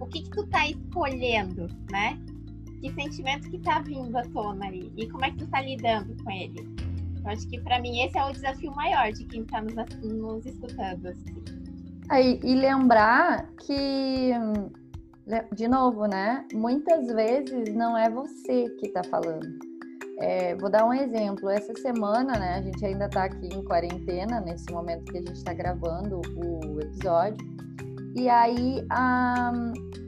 O 0.00 0.06
que, 0.06 0.22
que 0.22 0.30
tu 0.30 0.42
está 0.42 0.68
escolhendo, 0.68 1.66
né? 1.90 2.18
que 2.82 2.92
sentimento 2.94 3.48
que 3.48 3.58
tá 3.58 3.78
vindo 3.78 4.16
à 4.18 4.22
tona 4.22 4.66
aí? 4.66 4.92
E 4.96 5.08
como 5.08 5.24
é 5.24 5.30
que 5.30 5.38
tu 5.38 5.46
tá 5.46 5.62
lidando 5.62 6.16
com 6.22 6.30
ele? 6.30 6.68
Eu 7.24 7.30
acho 7.30 7.48
que 7.48 7.60
para 7.60 7.80
mim 7.80 8.00
esse 8.00 8.18
é 8.18 8.24
o 8.24 8.32
desafio 8.32 8.74
maior 8.74 9.12
de 9.12 9.24
quem 9.24 9.44
tá 9.44 9.62
nos, 9.62 9.74
nos 10.02 10.44
escutando. 10.44 11.06
Assim. 11.06 11.61
Aí, 12.08 12.40
e 12.42 12.54
lembrar 12.54 13.48
que, 13.58 14.32
de 15.54 15.68
novo, 15.68 16.06
né? 16.06 16.44
Muitas 16.52 17.06
vezes 17.06 17.74
não 17.74 17.96
é 17.96 18.10
você 18.10 18.68
que 18.78 18.88
tá 18.88 19.02
falando. 19.04 19.48
É, 20.18 20.54
vou 20.56 20.70
dar 20.70 20.84
um 20.84 20.92
exemplo. 20.92 21.48
Essa 21.48 21.72
semana, 21.74 22.38
né? 22.38 22.56
A 22.56 22.62
gente 22.62 22.84
ainda 22.84 23.08
tá 23.08 23.24
aqui 23.24 23.46
em 23.46 23.64
quarentena, 23.64 24.40
nesse 24.40 24.70
momento 24.70 25.10
que 25.10 25.18
a 25.18 25.22
gente 25.22 25.42
tá 25.42 25.52
gravando 25.52 26.20
o 26.36 26.80
episódio. 26.80 27.44
E 28.14 28.28
aí 28.28 28.86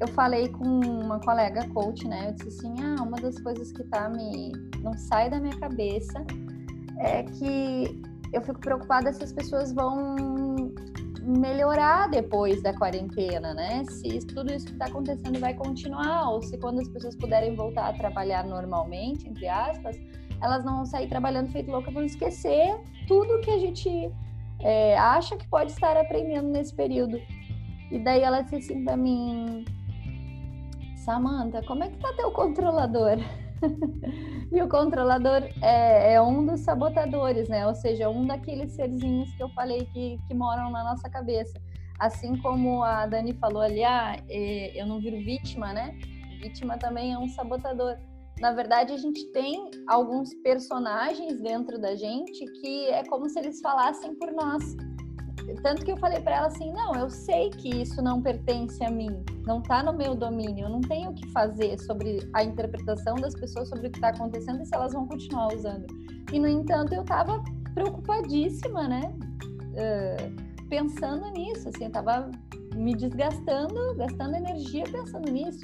eu 0.01 0.09
falei 0.09 0.49
com 0.49 0.65
uma 0.65 1.19
colega 1.21 1.67
coach, 1.71 2.07
né? 2.07 2.29
Eu 2.29 2.33
disse 2.33 2.49
assim, 2.49 2.75
ah, 2.83 3.03
uma 3.03 3.17
das 3.17 3.39
coisas 3.41 3.73
que 3.73 3.83
tá 3.85 4.09
me 4.09 4.53
não 4.83 4.93
sai 4.97 5.31
da 5.31 5.41
minha 5.41 5.57
cabeça 5.59 6.23
é 6.99 7.23
que 7.23 8.03
eu 8.33 8.43
fico 8.43 8.61
preocupada 8.61 9.13
se 9.13 9.25
as 9.25 9.33
pessoas 9.33 9.73
vão 9.73 10.34
melhorar 11.25 12.09
depois 12.09 12.63
da 12.63 12.73
quarentena, 12.75 13.55
né? 13.55 13.85
Se 13.85 14.19
tudo 14.27 14.53
isso 14.53 14.67
que 14.67 14.73
está 14.73 14.87
acontecendo 14.87 15.41
vai 15.41 15.55
continuar, 15.55 16.31
ou 16.31 16.43
se 16.43 16.59
quando 16.59 16.81
as 16.81 16.89
pessoas 16.89 17.17
puderem 17.17 17.57
voltar 17.57 17.89
a 17.89 17.93
trabalhar 17.93 18.45
normalmente, 18.45 19.29
entre 19.29 19.49
aspas, 19.49 19.97
elas 20.43 20.65
não 20.65 20.77
vão 20.77 20.87
sair 20.87 21.09
trabalhando 21.09 21.51
feito 21.51 21.71
louca, 21.71 21.91
vão 21.91 22.05
esquecer 22.05 22.79
tudo 23.09 23.41
que 23.41 23.51
a 23.51 23.59
gente 23.59 24.13
é, 24.61 24.97
acha 24.99 25.37
que 25.37 25.49
pode 25.49 25.73
estar 25.73 25.97
aprendendo 25.97 26.49
nesse 26.49 26.75
período. 26.75 27.21
E 27.91 27.99
daí 27.99 28.21
ela 28.21 28.43
disse 28.43 28.57
assim 28.57 28.85
para 28.85 28.97
mim, 28.97 29.65
Samantha, 30.97 31.63
como 31.63 31.85
é 31.85 31.89
que 31.89 31.99
tá 31.99 32.13
teu 32.15 32.31
controlador? 32.33 33.19
e 34.53 34.62
o 34.62 34.68
controlador 34.68 35.42
é, 35.62 36.14
é, 36.14 36.22
um 36.22 36.44
dos 36.46 36.61
sabotadores, 36.61 37.48
né? 37.48 37.66
Ou 37.66 37.74
seja, 37.74 38.09
um 38.09 38.27
daqueles 38.27 38.72
serzinhos 38.72 39.33
que 39.35 39.42
eu 39.42 39.48
falei 39.50 39.87
que, 39.87 40.18
que 40.27 40.35
moram 40.35 40.70
na 40.70 40.85
nossa 40.85 41.09
cabeça. 41.09 41.61
Assim 41.98 42.37
como 42.38 42.83
a 42.83 43.07
Dani 43.07 43.33
falou 43.35 43.62
ali, 43.62 43.85
ah, 43.85 44.16
é, 44.29 44.81
eu 44.81 44.87
não 44.87 45.00
viro 45.00 45.16
vítima, 45.16 45.72
né? 45.72 45.96
Vítima 46.40 46.77
também 46.77 47.12
é 47.12 47.18
um 47.18 47.29
sabotador. 47.29 47.96
Na 48.40 48.53
verdade, 48.53 48.92
a 48.92 48.96
gente 48.96 49.24
tem 49.33 49.70
alguns 49.87 50.35
personagens 50.42 51.40
dentro 51.40 51.79
da 51.79 51.94
gente 51.94 52.44
que 52.61 52.88
é 52.88 53.05
como 53.05 53.29
se 53.29 53.38
eles 53.38 53.61
falassem 53.61 54.14
por 54.16 54.33
nós. 54.33 54.77
Tanto 55.62 55.85
que 55.85 55.92
eu 55.92 55.97
falei 55.97 56.20
para 56.20 56.37
ela 56.37 56.47
assim: 56.47 56.73
não, 56.73 56.94
eu 56.94 57.11
sei 57.11 57.51
que 57.51 57.83
isso 57.83 58.01
não 58.03 58.20
pertence 58.23 58.83
a 58.85 58.90
mim, 58.90 59.25
não 59.47 59.59
está 59.59 59.83
no 59.83 59.92
meu 59.92 60.14
domínio, 60.14 60.66
eu 60.66 60.68
não 60.68 60.81
tenho 60.81 61.11
o 61.11 61.14
que 61.14 61.27
fazer 61.31 61.79
sobre 61.81 62.18
a 62.35 62.42
interpretação 62.42 63.14
das 63.16 63.35
pessoas 63.35 63.68
sobre 63.68 63.88
o 63.88 63.90
que 63.90 63.99
está 63.99 64.09
acontecendo 64.09 64.62
e 64.62 64.66
se 64.66 64.75
elas 64.75 64.92
vão 64.92 65.07
continuar 65.07 65.55
usando. 65.55 65.87
E, 66.33 66.38
no 66.38 66.49
entanto, 66.49 66.94
eu 66.94 67.03
estava 67.03 67.42
preocupadíssima, 67.75 68.88
né? 68.88 69.03
Uh, 69.75 70.66
pensando 70.68 71.31
nisso, 71.31 71.68
assim, 71.68 71.85
eu 71.85 71.88
estava 71.88 72.31
me 72.75 72.94
desgastando, 72.94 73.94
gastando 73.97 74.35
energia 74.37 74.85
pensando 74.85 75.31
nisso. 75.31 75.61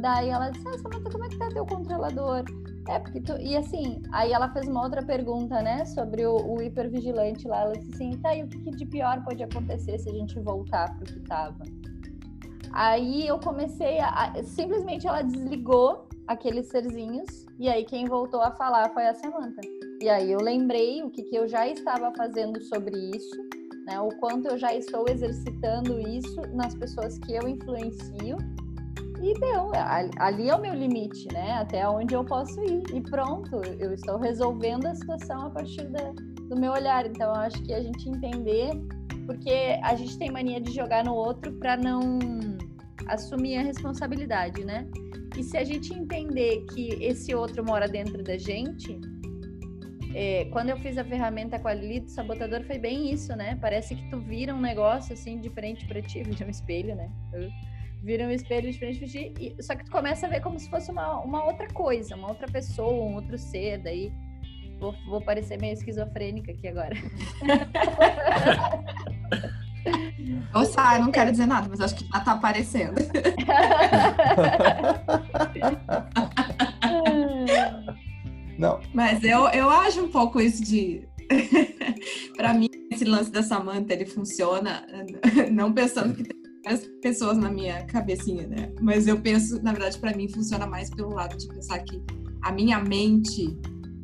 Daí 0.00 0.28
ela 0.28 0.50
disse: 0.50 0.66
Ah, 0.68 0.78
Samanta, 0.78 1.10
como 1.10 1.24
é 1.24 1.28
que 1.28 1.38
tá 1.38 1.48
teu 1.48 1.66
controlador? 1.66 2.44
É, 2.88 2.98
porque 2.98 3.20
tu. 3.20 3.36
E 3.40 3.56
assim, 3.56 4.00
aí 4.12 4.32
ela 4.32 4.48
fez 4.50 4.68
uma 4.68 4.82
outra 4.82 5.02
pergunta, 5.02 5.60
né, 5.60 5.84
sobre 5.84 6.24
o, 6.24 6.36
o 6.36 6.62
hipervigilante 6.62 7.46
lá. 7.48 7.62
Ela 7.62 7.72
disse 7.72 7.94
assim: 7.94 8.10
tá, 8.18 8.34
e 8.34 8.44
o 8.44 8.48
que, 8.48 8.70
de 8.70 8.86
pior 8.86 9.22
pode 9.24 9.42
acontecer 9.42 9.98
se 9.98 10.08
a 10.08 10.12
gente 10.12 10.38
voltar 10.40 10.96
pro 10.96 11.04
que 11.04 11.20
tava? 11.20 11.64
Aí 12.72 13.26
eu 13.26 13.38
comecei 13.38 13.98
a. 14.00 14.32
Simplesmente 14.44 15.06
ela 15.06 15.22
desligou 15.22 16.08
aqueles 16.28 16.66
serzinhos, 16.66 17.46
e 17.58 17.68
aí 17.68 17.84
quem 17.84 18.04
voltou 18.04 18.40
a 18.40 18.50
falar 18.52 18.88
foi 18.90 19.06
a 19.06 19.14
Samantha. 19.14 19.60
E 20.00 20.08
aí 20.08 20.30
eu 20.30 20.40
lembrei 20.40 21.02
o 21.02 21.10
que, 21.10 21.22
que 21.22 21.36
eu 21.36 21.48
já 21.48 21.66
estava 21.66 22.12
fazendo 22.14 22.60
sobre 22.62 22.96
isso, 23.16 23.36
né, 23.86 23.98
o 24.00 24.08
quanto 24.18 24.48
eu 24.48 24.58
já 24.58 24.74
estou 24.74 25.06
exercitando 25.08 25.98
isso 26.00 26.40
nas 26.52 26.74
pessoas 26.74 27.18
que 27.18 27.32
eu 27.32 27.48
influencio 27.48 28.36
e 29.26 29.34
deu, 29.34 29.72
ali 30.18 30.48
é 30.48 30.54
o 30.54 30.60
meu 30.60 30.72
limite, 30.72 31.26
né? 31.32 31.54
Até 31.54 31.88
onde 31.88 32.14
eu 32.14 32.24
posso 32.24 32.62
ir. 32.62 32.82
E 32.94 33.00
pronto, 33.00 33.56
eu 33.80 33.92
estou 33.92 34.18
resolvendo 34.18 34.86
a 34.86 34.94
situação 34.94 35.46
a 35.46 35.50
partir 35.50 35.84
da, 35.88 36.12
do 36.48 36.56
meu 36.56 36.72
olhar. 36.72 37.04
Então, 37.04 37.34
eu 37.34 37.40
acho 37.40 37.60
que 37.64 37.74
a 37.74 37.82
gente 37.82 38.08
entender, 38.08 38.70
porque 39.26 39.80
a 39.82 39.96
gente 39.96 40.16
tem 40.16 40.30
mania 40.30 40.60
de 40.60 40.72
jogar 40.72 41.04
no 41.04 41.12
outro 41.12 41.52
para 41.54 41.76
não 41.76 42.20
assumir 43.08 43.56
a 43.56 43.62
responsabilidade, 43.62 44.64
né? 44.64 44.86
E 45.36 45.42
se 45.42 45.56
a 45.56 45.64
gente 45.64 45.92
entender 45.92 46.64
que 46.72 46.90
esse 47.02 47.34
outro 47.34 47.64
mora 47.64 47.88
dentro 47.88 48.22
da 48.22 48.38
gente, 48.38 49.00
é, 50.14 50.44
quando 50.46 50.70
eu 50.70 50.76
fiz 50.76 50.96
a 50.98 51.04
ferramenta 51.04 51.58
com 51.58 51.66
a 51.66 51.74
Lili 51.74 52.08
sabotador, 52.08 52.62
foi 52.62 52.78
bem 52.78 53.12
isso, 53.12 53.34
né? 53.34 53.58
Parece 53.60 53.96
que 53.96 54.08
tu 54.08 54.20
vira 54.20 54.54
um 54.54 54.60
negócio 54.60 55.12
assim 55.12 55.40
de 55.40 55.50
frente 55.50 55.84
para 55.84 56.00
ti, 56.00 56.22
vira 56.24 56.46
um 56.46 56.50
espelho, 56.50 56.94
né? 56.94 57.10
Vira 58.06 58.24
um 58.24 58.30
espelho 58.30 58.70
de 58.70 58.78
frente 58.78 59.04
ti, 59.08 59.34
e, 59.40 59.60
só 59.60 59.74
que 59.74 59.84
tu 59.84 59.90
começa 59.90 60.26
a 60.26 60.30
ver 60.30 60.40
como 60.40 60.56
se 60.60 60.70
fosse 60.70 60.92
uma, 60.92 61.18
uma 61.18 61.44
outra 61.44 61.66
coisa, 61.66 62.14
uma 62.14 62.28
outra 62.28 62.46
pessoa, 62.46 63.04
um 63.04 63.16
outro 63.16 63.36
ser, 63.36 63.78
daí 63.78 64.12
vou, 64.78 64.94
vou 65.08 65.20
parecer 65.20 65.60
meio 65.60 65.72
esquizofrênica 65.72 66.52
aqui 66.52 66.68
agora. 66.68 66.94
Nossa, 70.54 70.94
eu 70.94 71.00
não 71.00 71.10
quero 71.10 71.32
dizer 71.32 71.46
nada, 71.46 71.66
mas 71.68 71.80
acho 71.80 71.96
que 71.96 72.06
já 72.06 72.20
tá 72.20 72.32
aparecendo. 72.32 72.94
Não. 78.58 78.80
Mas 78.94 79.22
eu, 79.22 79.48
eu 79.48 79.68
acho 79.68 80.02
um 80.02 80.08
pouco 80.08 80.40
isso 80.40 80.64
de. 80.64 81.06
para 82.36 82.54
mim, 82.54 82.68
esse 82.90 83.04
lance 83.04 83.30
da 83.30 83.42
Samantha 83.42 83.92
ele 83.92 84.06
funciona 84.06 84.86
não 85.52 85.72
pensando 85.72 86.14
que 86.14 86.35
várias 86.66 86.84
pessoas 87.00 87.38
na 87.38 87.48
minha 87.48 87.84
cabecinha, 87.84 88.44
né? 88.48 88.72
Mas 88.80 89.06
eu 89.06 89.20
penso, 89.20 89.62
na 89.62 89.70
verdade, 89.70 89.96
para 89.98 90.14
mim 90.16 90.28
funciona 90.28 90.66
mais 90.66 90.90
pelo 90.90 91.14
lado 91.14 91.36
de 91.36 91.46
pensar 91.46 91.78
que 91.78 92.02
a 92.42 92.50
minha 92.50 92.80
mente 92.80 93.56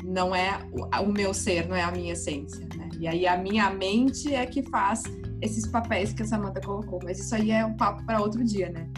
não 0.04 0.34
é 0.34 0.60
o, 0.72 1.02
o 1.02 1.12
meu 1.12 1.34
ser, 1.34 1.68
não 1.68 1.74
é 1.74 1.82
a 1.82 1.90
minha 1.90 2.12
essência, 2.12 2.64
né? 2.76 2.88
E 3.00 3.08
aí 3.08 3.26
a 3.26 3.36
minha 3.36 3.68
mente 3.70 4.32
é 4.32 4.46
que 4.46 4.62
faz 4.62 5.02
esses 5.40 5.66
papéis 5.66 6.12
que 6.12 6.22
a 6.22 6.26
Samantha 6.26 6.60
colocou, 6.60 7.00
mas 7.02 7.18
isso 7.18 7.34
aí 7.34 7.50
é 7.50 7.66
um 7.66 7.76
papo 7.76 8.04
para 8.06 8.20
outro 8.20 8.44
dia, 8.44 8.70
né? 8.70 8.88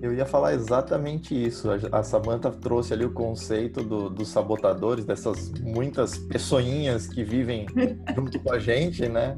Eu 0.00 0.14
ia 0.14 0.24
falar 0.24 0.54
exatamente 0.54 1.34
isso. 1.34 1.68
A 1.90 2.04
Samantha 2.04 2.52
trouxe 2.52 2.94
ali 2.94 3.04
o 3.04 3.10
conceito 3.10 3.82
do, 3.82 4.08
dos 4.08 4.28
sabotadores, 4.28 5.04
dessas 5.04 5.50
muitas 5.60 6.16
pessoinhas 6.16 7.08
que 7.08 7.24
vivem 7.24 7.66
junto 8.14 8.38
com 8.38 8.52
a 8.52 8.60
gente, 8.60 9.08
né? 9.08 9.36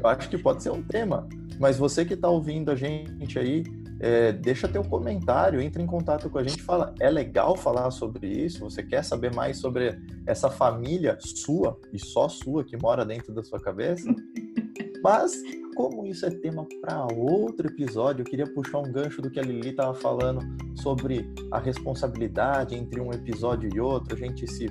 Eu 0.00 0.08
acho 0.08 0.28
que 0.28 0.38
pode 0.38 0.62
ser 0.62 0.70
um 0.70 0.80
tema. 0.80 1.28
Mas 1.60 1.76
você 1.76 2.06
que 2.06 2.14
está 2.14 2.26
ouvindo 2.26 2.70
a 2.70 2.74
gente 2.74 3.38
aí, 3.38 3.62
é, 4.00 4.32
deixa 4.32 4.66
teu 4.66 4.82
comentário, 4.82 5.60
entre 5.60 5.82
em 5.82 5.86
contato 5.86 6.30
com 6.30 6.38
a 6.38 6.42
gente, 6.42 6.62
fala, 6.62 6.94
é 6.98 7.10
legal 7.10 7.54
falar 7.54 7.90
sobre 7.90 8.26
isso? 8.26 8.60
Você 8.60 8.82
quer 8.82 9.04
saber 9.04 9.34
mais 9.34 9.58
sobre 9.58 10.00
essa 10.26 10.48
família 10.48 11.18
sua 11.20 11.78
e 11.92 11.98
só 11.98 12.30
sua 12.30 12.64
que 12.64 12.78
mora 12.78 13.04
dentro 13.04 13.34
da 13.34 13.42
sua 13.42 13.60
cabeça? 13.60 14.08
Mas 15.04 15.42
como 15.76 16.06
isso 16.06 16.24
é 16.24 16.30
tema 16.30 16.66
para 16.80 17.06
outro 17.14 17.68
episódio, 17.68 18.22
eu 18.22 18.26
queria 18.26 18.46
puxar 18.46 18.78
um 18.78 18.90
gancho 18.90 19.20
do 19.20 19.30
que 19.30 19.38
a 19.38 19.42
Lili 19.42 19.68
estava 19.68 19.92
falando 19.92 20.40
sobre 20.76 21.30
a 21.50 21.58
responsabilidade 21.58 22.74
entre 22.74 23.02
um 23.02 23.12
episódio 23.12 23.68
e 23.74 23.78
outro, 23.78 24.14
a 24.14 24.18
gente 24.18 24.50
se 24.50 24.66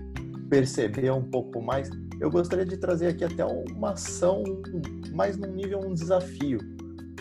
perceber 0.49 1.11
um 1.11 1.23
pouco 1.23 1.61
mais. 1.61 1.87
Eu 2.19 2.31
gostaria 2.31 2.65
de 2.65 2.77
trazer 2.77 3.07
aqui 3.07 3.23
até 3.23 3.45
uma 3.45 3.91
ação 3.91 4.43
mais 5.13 5.37
num 5.37 5.53
nível 5.53 5.81
um 5.81 5.93
desafio 5.93 6.78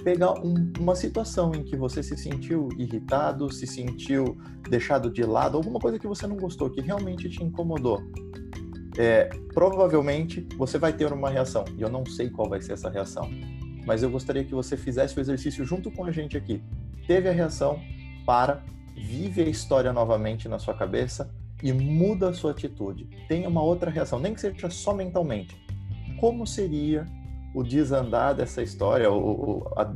pegar 0.09 0.41
um, 0.41 0.73
uma 0.79 0.97
situação 0.97 1.55
em 1.55 1.63
que 1.63 1.77
você 1.77 2.03
se 2.03 2.17
sentiu 2.17 2.71
irritado, 2.79 3.53
se 3.53 3.67
sentiu 3.67 4.39
deixado 4.71 5.11
de 5.11 5.23
lado, 5.23 5.59
alguma 5.59 5.79
coisa 5.79 5.99
que 5.99 6.07
você 6.07 6.27
não 6.27 6.37
gostou, 6.37 6.71
que 6.71 6.81
realmente 6.81 7.29
te 7.29 7.45
incomodou. 7.45 8.03
É, 8.97 9.29
provavelmente 9.53 10.49
você 10.57 10.79
vai 10.79 10.95
ter 10.95 11.13
uma 11.13 11.29
reação, 11.29 11.67
e 11.77 11.83
eu 11.83 11.91
não 11.91 12.07
sei 12.07 12.31
qual 12.31 12.49
vai 12.49 12.63
ser 12.63 12.73
essa 12.73 12.89
reação, 12.89 13.29
mas 13.85 14.03
eu 14.03 14.09
gostaria 14.09 14.43
que 14.43 14.55
você 14.55 14.79
fizesse 14.79 15.19
o 15.19 15.21
exercício 15.21 15.63
junto 15.63 15.91
com 15.91 16.07
a 16.07 16.11
gente 16.11 16.39
aqui. 16.39 16.63
Teve 17.07 17.29
a 17.29 17.33
reação, 17.33 17.79
para, 18.25 18.65
vive 18.97 19.43
a 19.43 19.47
história 19.47 19.93
novamente 19.93 20.49
na 20.49 20.59
sua 20.59 20.73
cabeça 20.73 21.31
e 21.63 21.71
muda 21.71 22.31
a 22.31 22.33
sua 22.33 22.53
atitude. 22.53 23.07
Tenha 23.29 23.47
uma 23.47 23.63
outra 23.63 23.91
reação, 23.91 24.19
nem 24.19 24.33
que 24.33 24.41
seja 24.41 24.71
só 24.71 24.95
mentalmente. 24.95 25.55
Como 26.19 26.47
seria 26.47 27.07
o 27.59 27.65
desandar 27.65 28.37
dessa 28.37 28.63
história, 28.63 29.11
o, 29.11 29.67
a, 29.77 29.93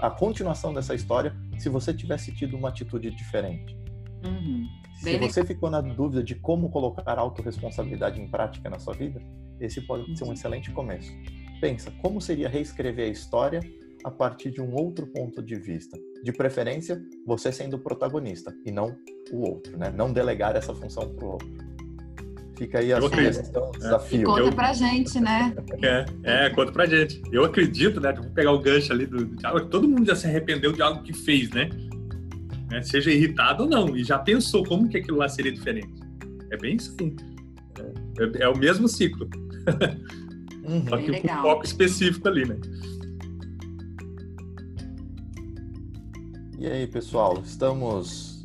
a, 0.00 0.10
continuação 0.10 0.72
dessa 0.72 0.94
história, 0.94 1.36
se 1.58 1.68
você 1.68 1.92
tivesse 1.92 2.34
tido 2.34 2.56
uma 2.56 2.70
atitude 2.70 3.10
diferente. 3.10 3.76
Uhum. 4.24 4.66
Se 4.94 5.18
você 5.18 5.44
ficou 5.44 5.68
na 5.68 5.82
dúvida 5.82 6.22
de 6.22 6.34
como 6.34 6.70
colocar 6.70 7.18
a 7.18 7.20
autorresponsabilidade 7.20 8.18
em 8.18 8.26
prática 8.30 8.70
na 8.70 8.78
sua 8.78 8.94
vida, 8.94 9.20
esse 9.60 9.82
pode 9.82 10.16
ser 10.16 10.24
um 10.24 10.28
uhum. 10.28 10.32
excelente 10.32 10.70
começo. 10.70 11.12
Pensa, 11.60 11.90
como 12.00 12.18
seria 12.18 12.48
reescrever 12.48 13.08
a 13.08 13.12
história 13.12 13.60
a 14.02 14.10
partir 14.10 14.50
de 14.50 14.62
um 14.62 14.74
outro 14.74 15.06
ponto 15.06 15.42
de 15.42 15.56
vista. 15.56 15.98
De 16.24 16.32
preferência, 16.32 16.98
você 17.26 17.52
sendo 17.52 17.76
o 17.76 17.78
protagonista 17.78 18.54
e 18.64 18.70
não 18.70 18.96
o 19.30 19.46
outro, 19.46 19.76
né? 19.76 19.92
Não 19.94 20.10
delegar 20.10 20.56
essa 20.56 20.74
função 20.74 21.14
para 21.14 21.26
o 21.26 21.32
outro. 21.32 21.59
Fica 22.60 22.78
aí 22.80 22.92
a 22.92 23.00
sugestão, 23.00 23.70
o 23.70 23.74
É. 23.74 23.78
desafio. 23.78 24.24
Conta 24.26 24.40
Eu- 24.40 24.52
pra 24.52 24.74
gente, 24.74 25.18
né? 25.18 25.54
É, 25.82 26.04
é, 26.46 26.50
conta 26.50 26.70
pra 26.70 26.84
gente. 26.84 27.22
Eu 27.32 27.42
acredito, 27.42 27.98
né? 28.02 28.12
Vou 28.12 28.26
pegar 28.32 28.52
o 28.52 28.58
gancho 28.58 28.92
ali 28.92 29.06
do, 29.06 29.26
que 29.28 29.66
todo 29.70 29.88
mundo 29.88 30.04
já 30.06 30.14
se 30.14 30.26
arrependeu 30.26 30.70
de 30.70 30.82
algo 30.82 31.02
que 31.02 31.14
fez, 31.14 31.48
né? 31.52 31.70
Né, 32.70 32.82
Seja 32.82 33.10
irritado 33.10 33.62
ou 33.62 33.68
não, 33.70 33.96
e 33.96 34.04
já 34.04 34.18
pensou 34.18 34.62
como 34.66 34.86
que 34.90 34.98
aquilo 34.98 35.16
lá 35.16 35.26
seria 35.26 35.50
diferente. 35.50 35.88
É 36.50 36.56
bem 36.58 36.76
isso 36.76 36.94
aí. 37.00 37.16
É, 38.38 38.42
é 38.44 38.48
o 38.50 38.58
mesmo 38.58 38.86
ciclo, 38.88 39.26
Uhum. 40.62 40.86
só 40.86 40.98
que 40.98 41.06
com 41.06 41.12
legal. 41.12 41.42
foco 41.42 41.64
específico 41.64 42.28
ali, 42.28 42.44
né? 42.46 42.56
E 46.58 46.66
aí, 46.66 46.86
pessoal, 46.86 47.40
estamos 47.42 48.39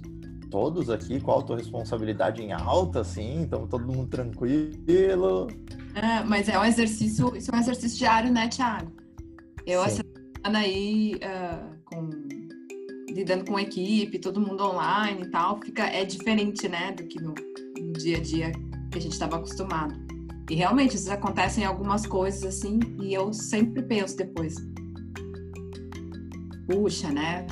todos 0.50 0.90
aqui 0.90 1.20
com 1.20 1.32
a 1.32 1.36
autorresponsabilidade 1.36 2.42
em 2.42 2.52
alta, 2.52 3.02
assim, 3.02 3.44
estamos 3.44 3.70
todo 3.70 3.86
mundo 3.86 4.08
tranquilo. 4.08 5.48
É, 5.94 6.24
mas 6.24 6.50
é 6.50 6.60
um 6.60 6.66
exercício, 6.66 7.36
isso 7.36 7.52
é 7.52 7.56
um 7.56 7.60
exercício 7.60 7.98
diário, 7.98 8.32
né, 8.32 8.48
Thiago? 8.48 8.92
Eu 9.66 9.82
Sim. 9.82 9.88
essa 9.88 10.04
semana 10.44 10.60
aí 10.60 11.20
ah, 11.24 11.70
com, 11.86 12.10
lidando 13.10 13.46
com 13.46 13.60
equipe, 13.60 14.20
todo 14.20 14.40
mundo 14.42 14.64
online 14.64 15.24
e 15.24 15.32
tal, 15.32 15.60
fica, 15.62 15.84
é 15.84 16.04
diferente, 16.04 16.68
né, 16.68 16.92
do 16.92 17.04
que 17.06 17.22
no, 17.22 17.34
no 17.80 17.94
dia 17.94 18.18
a 18.18 18.22
dia 18.22 18.52
que 18.92 18.98
a 18.98 19.02
gente 19.02 19.14
estava 19.14 19.38
acostumado. 19.38 19.96
E 20.50 20.54
realmente, 20.54 20.96
isso 20.96 21.12
acontecem 21.12 21.66
algumas 21.66 22.06
coisas 22.06 22.44
assim, 22.44 22.80
e 23.02 23.14
eu 23.14 23.34
sempre 23.34 23.82
penso 23.82 24.16
depois. 24.16 24.56
Puxa, 26.68 27.12
né? 27.12 27.48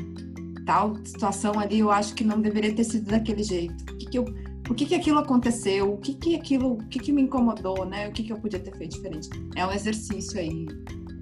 Tal 0.65 0.95
situação 1.05 1.59
ali, 1.59 1.79
eu 1.79 1.91
acho 1.91 2.13
que 2.15 2.23
não 2.23 2.41
deveria 2.41 2.73
ter 2.73 2.83
sido 2.83 3.09
daquele 3.09 3.43
jeito. 3.43 3.85
Por 3.85 3.97
que, 3.97 4.05
que 4.05 4.17
eu 4.17 4.25
por 4.63 4.75
que, 4.77 4.85
que 4.85 4.95
aquilo 4.95 5.19
aconteceu? 5.19 5.93
O 5.93 5.97
que 5.97 6.13
que 6.13 6.35
aquilo, 6.35 6.73
o 6.73 6.87
que 6.87 6.97
que 6.97 7.11
me 7.11 7.21
incomodou, 7.21 7.85
né? 7.85 8.07
O 8.07 8.13
que 8.13 8.23
que 8.23 8.31
eu 8.31 8.39
podia 8.39 8.59
ter 8.59 8.73
feito 8.77 8.95
diferente? 8.95 9.29
É 9.57 9.65
um 9.65 9.71
exercício 9.71 10.39
aí 10.39 10.65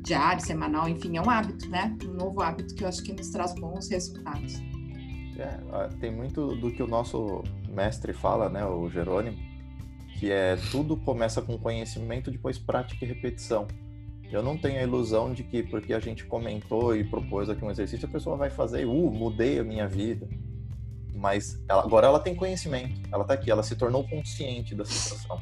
diário, 0.03 0.41
semanal, 0.43 0.87
enfim, 0.87 1.17
é 1.17 1.21
um 1.21 1.29
hábito, 1.29 1.67
né? 1.69 1.95
Um 2.05 2.13
novo 2.13 2.41
hábito 2.41 2.75
que 2.75 2.83
eu 2.83 2.87
acho 2.87 3.01
que 3.03 3.11
nos 3.13 3.29
traz 3.29 3.55
bons 3.55 3.89
resultados. 3.89 4.61
É, 5.37 5.87
tem 5.99 6.13
muito 6.15 6.55
do 6.55 6.71
que 6.71 6.83
o 6.83 6.87
nosso 6.87 7.43
mestre 7.69 8.13
fala, 8.13 8.47
né, 8.49 8.63
o 8.65 8.89
Jerônimo, 8.89 9.37
que 10.19 10.31
é 10.31 10.55
tudo 10.71 10.95
começa 10.97 11.41
com 11.41 11.57
conhecimento, 11.57 12.29
depois 12.29 12.59
prática 12.59 13.03
e 13.03 13.07
repetição. 13.07 13.67
Eu 14.31 14.41
não 14.41 14.57
tenho 14.57 14.79
a 14.79 14.83
ilusão 14.83 15.33
de 15.33 15.43
que 15.43 15.61
porque 15.61 15.93
a 15.93 15.99
gente 15.99 16.25
comentou 16.25 16.95
e 16.95 17.03
propôs 17.03 17.49
aqui 17.49 17.63
um 17.63 17.69
exercício, 17.69 18.07
a 18.07 18.11
pessoa 18.11 18.37
vai 18.37 18.49
fazer, 18.49 18.85
uh, 18.85 19.11
mudei 19.11 19.59
a 19.59 19.63
minha 19.63 19.87
vida. 19.87 20.27
Mas 21.13 21.61
ela- 21.67 21.83
agora 21.83 22.07
ela 22.07 22.19
tem 22.19 22.33
conhecimento, 22.33 23.01
ela 23.11 23.23
tá 23.23 23.33
aqui, 23.33 23.51
ela 23.51 23.61
se 23.61 23.75
tornou 23.75 24.07
consciente 24.07 24.73
da 24.73 24.85
situação. 24.85 25.39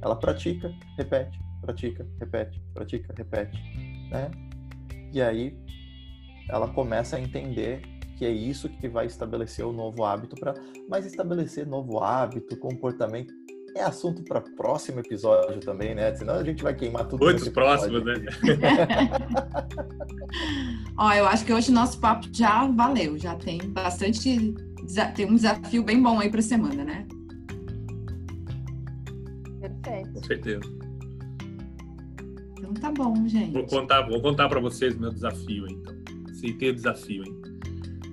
Ela 0.00 0.14
pratica, 0.14 0.72
repete, 0.96 1.38
pratica, 1.60 2.06
repete, 2.20 2.62
pratica, 2.72 3.14
repete, 3.16 3.58
né? 4.10 4.30
E 5.12 5.20
aí 5.20 5.58
ela 6.48 6.68
começa 6.68 7.16
a 7.16 7.20
entender 7.20 7.82
que 8.16 8.24
é 8.24 8.30
isso 8.30 8.68
que 8.68 8.88
vai 8.88 9.06
estabelecer 9.06 9.64
o 9.64 9.72
novo 9.72 10.04
hábito 10.04 10.34
para 10.36 10.54
mas 10.88 11.04
estabelecer 11.06 11.66
novo 11.66 12.00
hábito, 12.00 12.56
comportamento 12.56 13.32
é 13.78 13.84
assunto 13.84 14.22
para 14.22 14.40
próximo 14.40 15.00
episódio 15.00 15.60
também, 15.60 15.94
né? 15.94 16.14
Senão 16.14 16.34
a 16.34 16.44
gente 16.44 16.62
vai 16.62 16.74
queimar 16.74 17.06
tudo. 17.06 17.24
Muitos 17.24 17.48
próximos, 17.48 18.04
né? 18.04 18.14
Ó, 20.96 21.12
eu 21.12 21.26
acho 21.26 21.44
que 21.44 21.52
hoje 21.52 21.70
nosso 21.70 22.00
papo 22.00 22.26
já 22.32 22.66
valeu, 22.66 23.16
já 23.16 23.36
tem 23.36 23.58
bastante, 23.70 24.54
tem 25.14 25.26
um 25.26 25.36
desafio 25.36 25.82
bem 25.82 26.02
bom 26.02 26.18
aí 26.18 26.30
para 26.30 26.42
semana, 26.42 26.84
né? 26.84 27.06
Perfeito. 29.60 30.12
Com 30.12 30.22
certeza. 30.24 30.60
Então 32.58 32.74
tá 32.74 32.90
bom, 32.90 33.28
gente. 33.28 33.52
Vou 33.52 33.66
contar, 33.66 34.02
vou 34.02 34.20
contar 34.20 34.48
para 34.48 34.60
vocês 34.60 34.96
o 34.96 35.00
meu 35.00 35.12
desafio, 35.12 35.66
então. 35.68 35.96
Aceitei 36.30 36.70
o 36.70 36.74
desafio, 36.74 37.24
hein? 37.24 37.42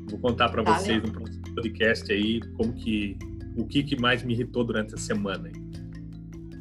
Vou 0.10 0.20
contar 0.20 0.50
para 0.50 0.62
vocês 0.62 1.02
no 1.02 1.12
próximo 1.12 1.44
podcast 1.56 2.12
aí 2.12 2.40
como 2.56 2.74
que 2.74 3.18
o 3.56 3.66
que, 3.66 3.84
que 3.84 4.00
mais 4.00 4.24
me 4.24 4.34
irritou 4.34 4.64
durante 4.64 4.94
a 4.94 4.98
semana. 4.98 5.50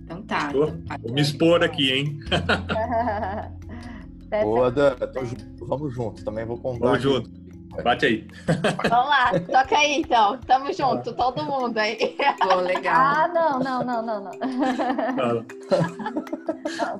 Então 0.05 0.23
tá. 0.23 0.49
Tô- 0.53 0.65
então 0.65 0.81
tá. 0.87 0.97
Vou 1.03 1.13
me 1.13 1.21
expor 1.21 1.63
aqui, 1.63 1.93
hein? 1.93 2.19
Ô, 4.45 4.71
Dan, 4.71 4.95
tô 4.97 5.25
junto, 5.25 5.67
vamos 5.67 5.95
juntos. 5.95 6.23
Também 6.25 6.45
vou 6.45 6.59
contar. 6.59 6.87
Vamos 6.87 7.03
junto. 7.03 7.45
Bate 7.83 8.07
aí. 8.07 8.25
Vamos 8.89 9.09
lá, 9.09 9.33
toca 9.51 9.77
aí 9.77 9.97
então. 10.01 10.39
Tamo 10.47 10.73
junto, 10.73 11.13
todo 11.13 11.43
mundo 11.45 11.77
aí. 11.77 11.97
Pô, 12.41 12.55
legal. 12.61 12.95
Ah, 12.95 13.27
não, 13.35 13.59
não, 13.59 13.85
não, 13.85 14.01
não, 14.01 14.23
não. 14.23 14.31
Não, 14.31 15.45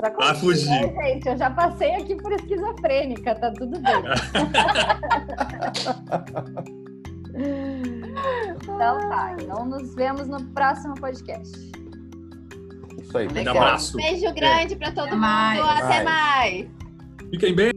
já 0.01 0.07
Ah, 0.09 0.11
consegui, 0.11 0.41
fugi. 0.41 0.69
né, 0.69 0.93
gente? 1.13 1.29
Eu 1.29 1.37
já 1.39 1.49
passei 1.51 1.95
aqui 1.95 2.17
por 2.17 2.33
esquizofrênica, 2.33 3.37
tá 3.37 3.53
tudo 3.53 3.79
bem. 3.79 4.03
Então 8.63 8.99
tá, 9.09 9.37
então 9.41 9.65
nos 9.67 9.95
vemos 9.95 10.27
no 10.29 10.43
próximo 10.53 10.95
podcast. 10.95 11.73
Isso 13.05 13.19
aí, 13.19 13.29
Legal. 13.29 13.45
pessoal. 13.45 13.65
abraço. 13.67 13.97
Beijo 13.97 14.35
grande 14.35 14.77
pra 14.77 14.91
todo 14.91 15.05
Até 15.05 15.11
mundo. 15.13 15.21
mais. 15.21 15.61
Até 15.61 16.03
mais. 16.03 16.05
Mais. 16.05 16.67
Fiquem 17.31 17.55
bem. 17.55 17.71